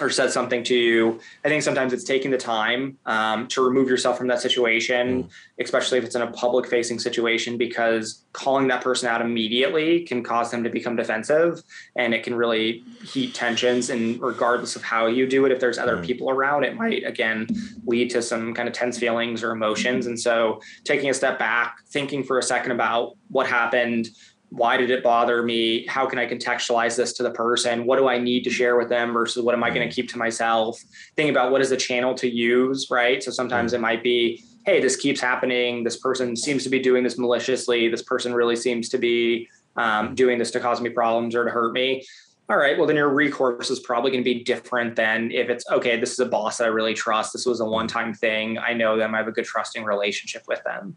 [0.00, 3.88] or said something to you, I think sometimes it's taking the time um, to remove
[3.88, 5.30] yourself from that situation, mm.
[5.60, 10.22] especially if it's in a public facing situation, because calling that person out immediately can
[10.22, 11.62] cause them to become defensive
[11.96, 13.90] and it can really heat tensions.
[13.90, 16.04] And regardless of how you do it, if there's other mm.
[16.04, 17.48] people around, it might again
[17.86, 20.06] lead to some kind of tense feelings or emotions.
[20.06, 24.08] And so taking a step back, thinking for a second about what happened,
[24.50, 25.86] why did it bother me?
[25.86, 27.84] How can i contextualize this to the person?
[27.86, 29.94] What do i need to share with them versus what am i going to mm-hmm.
[29.94, 30.82] keep to myself?
[31.16, 33.22] Think about what is the channel to use right?
[33.22, 33.80] So sometimes mm-hmm.
[33.80, 35.84] it might be hey this keeps happening.
[35.84, 37.88] This person seems to be doing this maliciously.
[37.88, 40.14] This person really seems to be um, mm-hmm.
[40.14, 42.04] doing this to cause me problems or to hurt me.
[42.50, 45.68] All right, well, then your recourse is probably going to be different than if it's
[45.70, 47.34] okay, this is a boss that I really trust.
[47.34, 48.56] This was a one time thing.
[48.56, 49.14] I know them.
[49.14, 50.96] I have a good trusting relationship with them.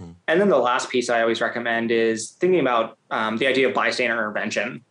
[0.00, 0.12] Mm-hmm.
[0.28, 3.74] And then the last piece I always recommend is thinking about um, the idea of
[3.74, 4.84] bystander intervention.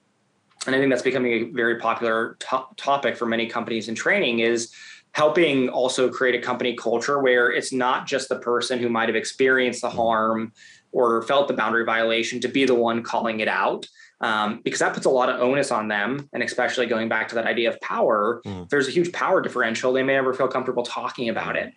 [0.65, 4.39] And I think that's becoming a very popular to- topic for many companies in training
[4.39, 4.73] is
[5.13, 9.15] helping also create a company culture where it's not just the person who might have
[9.15, 10.53] experienced the harm
[10.91, 13.87] or felt the boundary violation to be the one calling it out
[14.21, 16.29] um, because that puts a lot of onus on them.
[16.33, 18.69] And especially going back to that idea of power, mm.
[18.69, 19.93] there's a huge power differential.
[19.93, 21.73] They may never feel comfortable talking about it.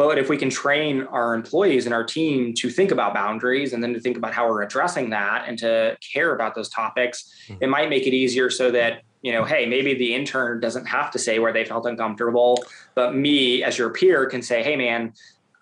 [0.00, 3.82] But if we can train our employees and our team to think about boundaries and
[3.82, 7.58] then to think about how we're addressing that and to care about those topics, mm.
[7.60, 11.10] it might make it easier so that you know, hey, maybe the intern doesn't have
[11.10, 15.12] to say where they felt uncomfortable, but me as your peer can say, hey, man,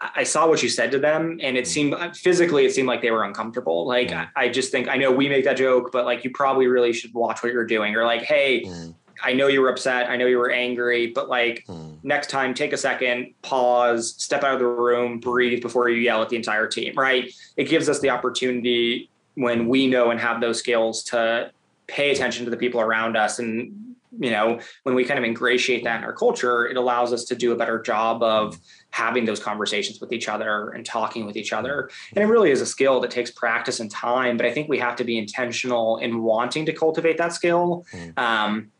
[0.00, 1.66] I saw what you said to them, and it mm.
[1.66, 3.88] seemed physically, it seemed like they were uncomfortable.
[3.88, 4.28] Like, mm.
[4.36, 7.12] I just think I know we make that joke, but like, you probably really should
[7.12, 7.96] watch what you're doing.
[7.96, 8.94] Or like, hey, mm.
[9.22, 11.96] I know you were upset, I know you were angry, but like, mm.
[12.02, 16.22] next time, take a second, pause, step out of the room, breathe before you yell
[16.22, 16.94] at the entire team.
[16.96, 17.32] Right?
[17.56, 21.52] It gives us the opportunity when we know and have those skills to
[21.86, 23.88] pay attention to the people around us and
[24.18, 27.34] you know when we kind of ingratiate that in our culture it allows us to
[27.34, 28.58] do a better job of
[28.90, 32.60] having those conversations with each other and talking with each other and it really is
[32.60, 35.98] a skill that takes practice and time but i think we have to be intentional
[35.98, 38.18] in wanting to cultivate that skill mm.
[38.18, 38.70] um,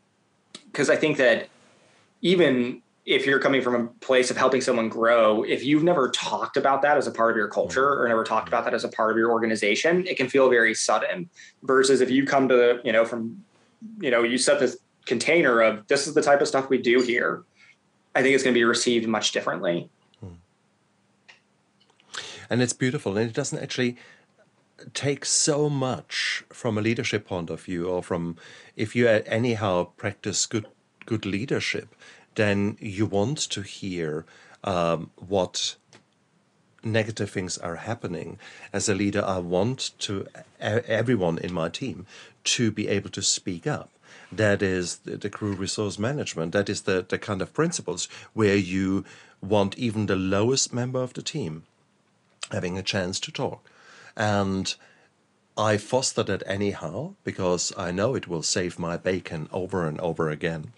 [0.89, 1.47] i think that
[2.21, 6.57] even if you're coming from a place of helping someone grow, if you've never talked
[6.57, 8.87] about that as a part of your culture or never talked about that as a
[8.89, 11.27] part of your organization, it can feel very sudden.
[11.63, 13.43] Versus if you come to, the, you know, from,
[13.99, 17.01] you know, you set this container of this is the type of stuff we do
[17.01, 17.43] here,
[18.13, 19.89] I think it's going to be received much differently.
[20.19, 20.27] Hmm.
[22.47, 23.17] And it's beautiful.
[23.17, 23.97] And it doesn't actually
[24.93, 28.37] take so much from a leadership point of view or from
[28.75, 30.67] if you anyhow practice good
[31.05, 31.95] good leadership
[32.35, 34.25] then you want to hear
[34.63, 35.75] um, what
[36.83, 38.39] negative things are happening.
[38.71, 40.27] As a leader, I want to
[40.59, 42.05] everyone in my team
[42.45, 43.89] to be able to speak up.
[44.31, 46.51] That is the, the crew resource management.
[46.51, 49.03] That is the, the kind of principles where you
[49.41, 51.63] want even the lowest member of the team
[52.51, 53.68] having a chance to talk.
[54.19, 54.75] And
[55.57, 60.29] I fostered it anyhow because I know it will save my bacon over and over
[60.29, 60.73] again.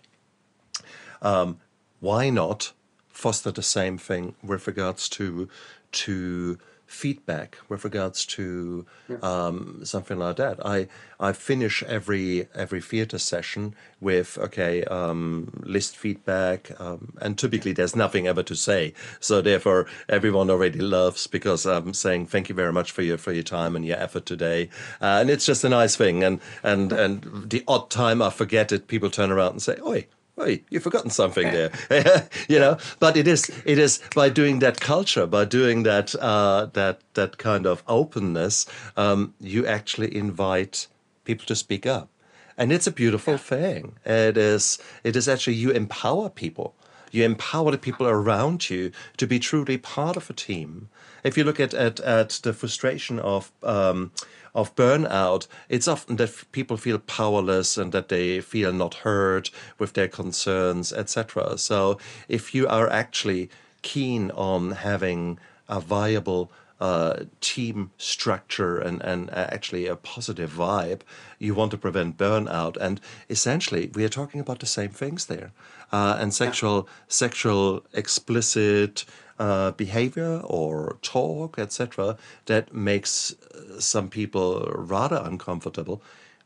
[1.21, 1.59] Um,
[1.99, 2.71] why not
[3.09, 5.49] foster the same thing with regards to
[5.91, 6.57] to
[6.91, 8.85] feedback with regards to
[9.21, 10.63] um, something like that.
[10.65, 10.87] I
[11.19, 17.95] I finish every every theater session with okay um, list feedback, um, and typically there's
[17.95, 18.93] nothing ever to say.
[19.19, 23.31] So therefore, everyone already loves because I'm saying thank you very much for your for
[23.31, 24.69] your time and your effort today,
[25.01, 26.23] uh, and it's just a nice thing.
[26.23, 30.07] And and and the odd time I forget it, people turn around and say, "Oi."
[30.43, 31.71] Hey, you've forgotten something there,
[32.49, 32.77] you know.
[32.99, 37.37] But it is it is by doing that culture, by doing that uh, that that
[37.37, 38.65] kind of openness,
[38.97, 40.87] um, you actually invite
[41.23, 42.09] people to speak up,
[42.57, 43.93] and it's a beautiful thing.
[44.05, 46.75] It is it is actually you empower people.
[47.11, 50.87] You empower the people around you to be truly part of a team.
[51.23, 54.11] If you look at at, at the frustration of um,
[54.53, 59.49] of burnout, it's often that people feel powerless and that they feel not heard
[59.79, 61.57] with their concerns, etc.
[61.57, 61.97] So
[62.27, 63.49] if you are actually
[63.81, 66.51] keen on having a viable
[66.81, 71.01] uh, team structure and, and actually a positive vibe,
[71.37, 72.75] you want to prevent burnout.
[72.77, 72.99] And
[73.29, 75.51] essentially, we are talking about the same things there.
[75.91, 76.93] Uh, and sexual, yeah.
[77.09, 79.03] sexual, explicit
[79.39, 82.15] uh, behavior or talk, etc.,
[82.45, 86.01] that makes uh, some people rather uncomfortable,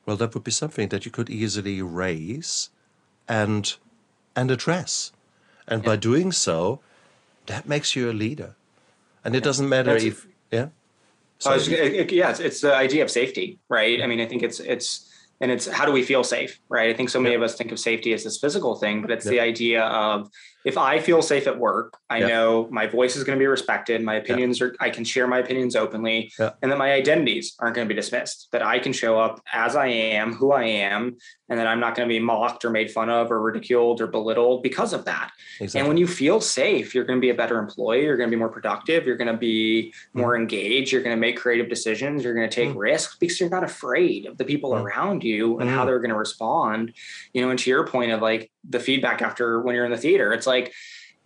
[0.05, 2.69] well, that would be something that you could easily raise
[3.27, 3.75] and
[4.35, 5.11] and address.
[5.67, 5.89] And yeah.
[5.89, 6.79] by doing so,
[7.47, 8.55] that makes you a leader.
[9.23, 10.67] And it doesn't matter That's if yeah.
[11.39, 14.01] So, yeah, it's, it's the idea of safety, right?
[14.01, 15.11] I mean, I think it's it's
[15.41, 16.89] and it's how do we feel safe, right?
[16.89, 17.37] I think so many yeah.
[17.37, 20.29] of us think of safety as this physical thing, but it's the idea of
[20.65, 22.27] if I feel safe at work, I yeah.
[22.27, 24.01] know my voice is going to be respected.
[24.01, 24.67] My opinions yeah.
[24.67, 26.53] are, I can share my opinions openly yeah.
[26.61, 29.75] and that my identities aren't going to be dismissed, that I can show up as
[29.75, 31.17] I am, who I am,
[31.49, 34.07] and that I'm not going to be mocked or made fun of or ridiculed or
[34.07, 35.31] belittled because of that.
[35.59, 35.79] Exactly.
[35.79, 38.03] And when you feel safe, you're going to be a better employee.
[38.03, 39.05] You're going to be more productive.
[39.05, 40.19] You're going to be mm.
[40.19, 40.91] more engaged.
[40.91, 42.23] You're going to make creative decisions.
[42.23, 42.79] You're going to take mm.
[42.79, 44.81] risks because you're not afraid of the people mm.
[44.81, 46.93] around you and how they're going to respond.
[47.33, 49.97] You know, and to your point of like, the feedback after when you're in the
[49.97, 50.33] theater.
[50.33, 50.73] It's like,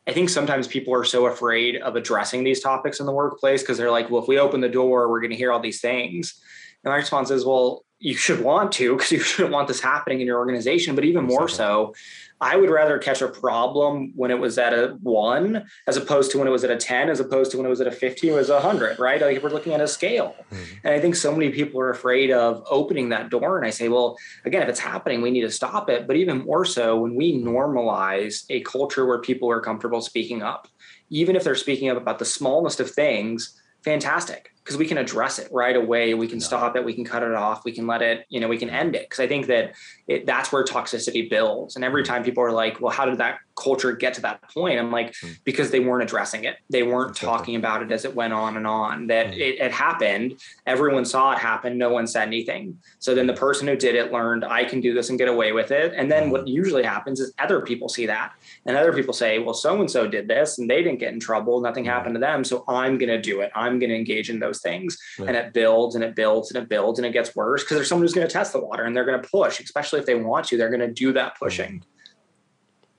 [0.07, 3.77] I think sometimes people are so afraid of addressing these topics in the workplace because
[3.77, 6.41] they're like, well, if we open the door, we're going to hear all these things.
[6.83, 10.21] And my response is, well, you should want to because you shouldn't want this happening
[10.21, 10.95] in your organization.
[10.95, 11.93] But even more so,
[12.41, 16.37] I would rather catch a problem when it was at a one as opposed to
[16.37, 18.31] when it was at a 10, as opposed to when it was at a 50
[18.31, 19.21] or was a 100, right?
[19.21, 20.35] Like we're looking at a scale.
[20.51, 20.73] Mm-hmm.
[20.85, 23.57] And I think so many people are afraid of opening that door.
[23.57, 26.07] And I say, well, again, if it's happening, we need to stop it.
[26.07, 30.69] But even more so when we normalize a culture where people are comfortable speaking up,
[31.09, 35.39] even if they're speaking up about the smallest of things, fantastic because we can address
[35.39, 36.13] it right away.
[36.13, 36.43] We can no.
[36.43, 36.85] stop it.
[36.85, 37.65] We can cut it off.
[37.65, 39.09] We can let it, you know, we can end it.
[39.09, 39.73] Because I think that
[40.07, 41.75] it, that's where toxicity builds.
[41.75, 42.05] And every mm.
[42.05, 44.77] time people are like, well, how did that culture get to that point?
[44.77, 45.39] I'm like, mm.
[45.43, 46.57] because they weren't addressing it.
[46.69, 47.37] They weren't exactly.
[47.37, 49.07] talking about it as it went on and on.
[49.07, 49.37] That mm.
[49.37, 50.39] it, it happened.
[50.67, 51.79] Everyone saw it happen.
[51.79, 52.77] No one said anything.
[52.99, 55.51] So then the person who did it learned, I can do this and get away
[55.51, 55.93] with it.
[55.95, 56.49] And then what mm.
[56.49, 58.33] usually happens is other people see that.
[58.65, 61.19] And other people say, well, so and so did this and they didn't get in
[61.19, 61.61] trouble.
[61.61, 61.87] Nothing mm.
[61.87, 62.43] happened to them.
[62.43, 63.51] So I'm going to do it.
[63.55, 64.97] I'm going to engage in those things.
[65.17, 67.87] And it builds and it builds and it builds and it gets worse because there's
[67.87, 70.15] someone who's going to test the water and they're going to push, especially if they
[70.15, 70.57] want to.
[70.57, 71.83] They're going to do that pushing.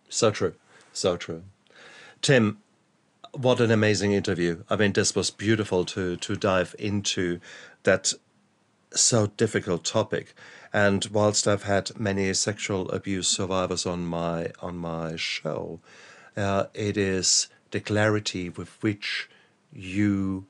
[0.09, 0.55] So true.
[0.93, 1.45] So true.
[2.23, 2.59] Tim,
[3.33, 4.65] what an amazing interview.
[4.69, 7.41] I mean, this was beautiful to to dive into
[7.85, 8.13] that
[8.95, 10.35] so difficult topic.
[10.73, 15.81] And whilst I've had many sexual abuse survivors on my on my show,
[16.37, 19.29] uh, it is the clarity with which
[19.73, 20.47] you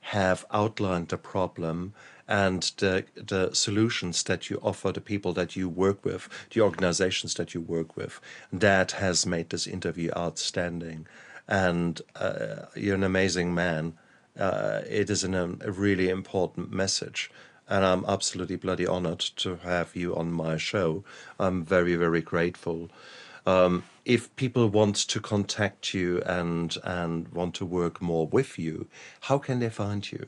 [0.00, 1.92] have outlined the problem
[2.26, 7.34] and the, the solutions that you offer the people that you work with, the organizations
[7.34, 8.20] that you work with,
[8.52, 11.06] that has made this interview outstanding.
[11.46, 13.94] And uh, you're an amazing man.
[14.38, 17.30] Uh, it is an, a really important message.
[17.68, 21.04] And I'm absolutely bloody honored to have you on my show.
[21.38, 22.90] I'm very, very grateful.
[23.46, 28.88] Um, if people want to contact you and and want to work more with you,
[29.22, 30.26] how can they find you?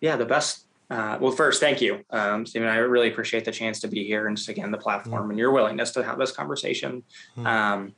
[0.00, 2.68] Yeah, the best uh, well, first, thank you, um, Stephen.
[2.68, 5.30] I really appreciate the chance to be here and just again the platform mm.
[5.30, 7.02] and your willingness to have this conversation.
[7.36, 7.46] Mm.
[7.46, 7.94] Um,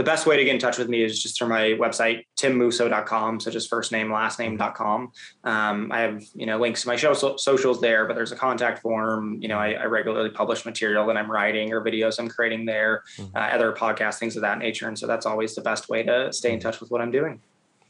[0.00, 3.38] the best way to get in touch with me is just through my website, timmousseau.com.
[3.38, 5.12] So just first name, last name.com.
[5.44, 8.36] Um, I have, you know, links to my show so, socials there, but there's a
[8.36, 9.36] contact form.
[9.42, 13.02] You know, I, I, regularly publish material that I'm writing or videos I'm creating there,
[13.18, 13.36] mm-hmm.
[13.36, 14.88] uh, other podcast, things of that nature.
[14.88, 16.62] And so that's always the best way to stay in mm.
[16.62, 17.38] touch with what I'm doing.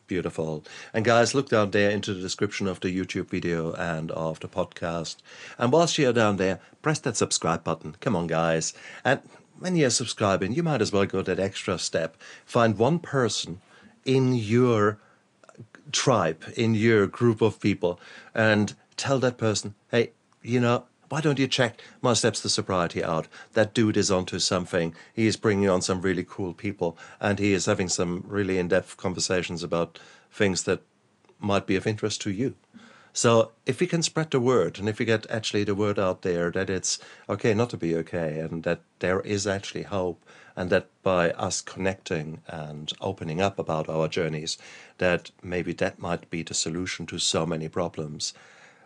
[0.08, 0.64] Beautiful.
[0.92, 4.48] And guys, look down there into the description of the YouTube video and of the
[4.48, 5.18] podcast.
[5.58, 7.94] And whilst you're down there, press that subscribe button.
[8.00, 8.74] Come on, guys.
[9.04, 9.20] And
[9.60, 12.16] when you're subscribing, you might as well go that extra step.
[12.44, 13.60] Find one person
[14.04, 14.98] in your
[15.92, 18.00] tribe, in your group of people,
[18.34, 20.10] and tell that person, hey,
[20.42, 23.26] you know, why don't you check My Steps to Sobriety out?
[23.52, 24.94] That dude is onto something.
[25.12, 28.96] He is bringing on some really cool people, and he is having some really in-depth
[28.96, 29.98] conversations about
[30.30, 30.80] things that
[31.40, 32.54] might be of interest to you.
[33.12, 36.22] So if we can spread the word, and if we get actually the word out
[36.22, 36.98] there that it's
[37.28, 40.24] okay not to be okay, and that there is actually hope,
[40.56, 44.58] and that by us connecting and opening up about our journeys,
[44.98, 48.32] that maybe that might be the solution to so many problems.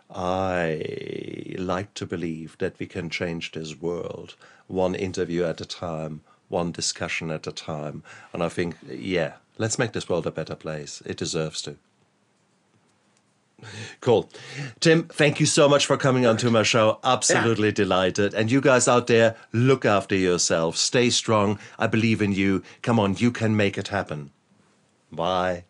[0.09, 4.35] I like to believe that we can change this world
[4.67, 8.03] one interview at a time, one discussion at a time.
[8.33, 11.01] And I think, yeah, let's make this world a better place.
[11.05, 11.77] It deserves to.
[14.01, 14.29] Cool.
[14.79, 16.99] Tim, thank you so much for coming onto my show.
[17.03, 17.73] Absolutely yeah.
[17.73, 18.33] delighted.
[18.33, 20.77] And you guys out there, look after yourself.
[20.77, 21.59] Stay strong.
[21.79, 22.63] I believe in you.
[22.81, 24.31] Come on, you can make it happen.
[25.11, 25.65] Bye.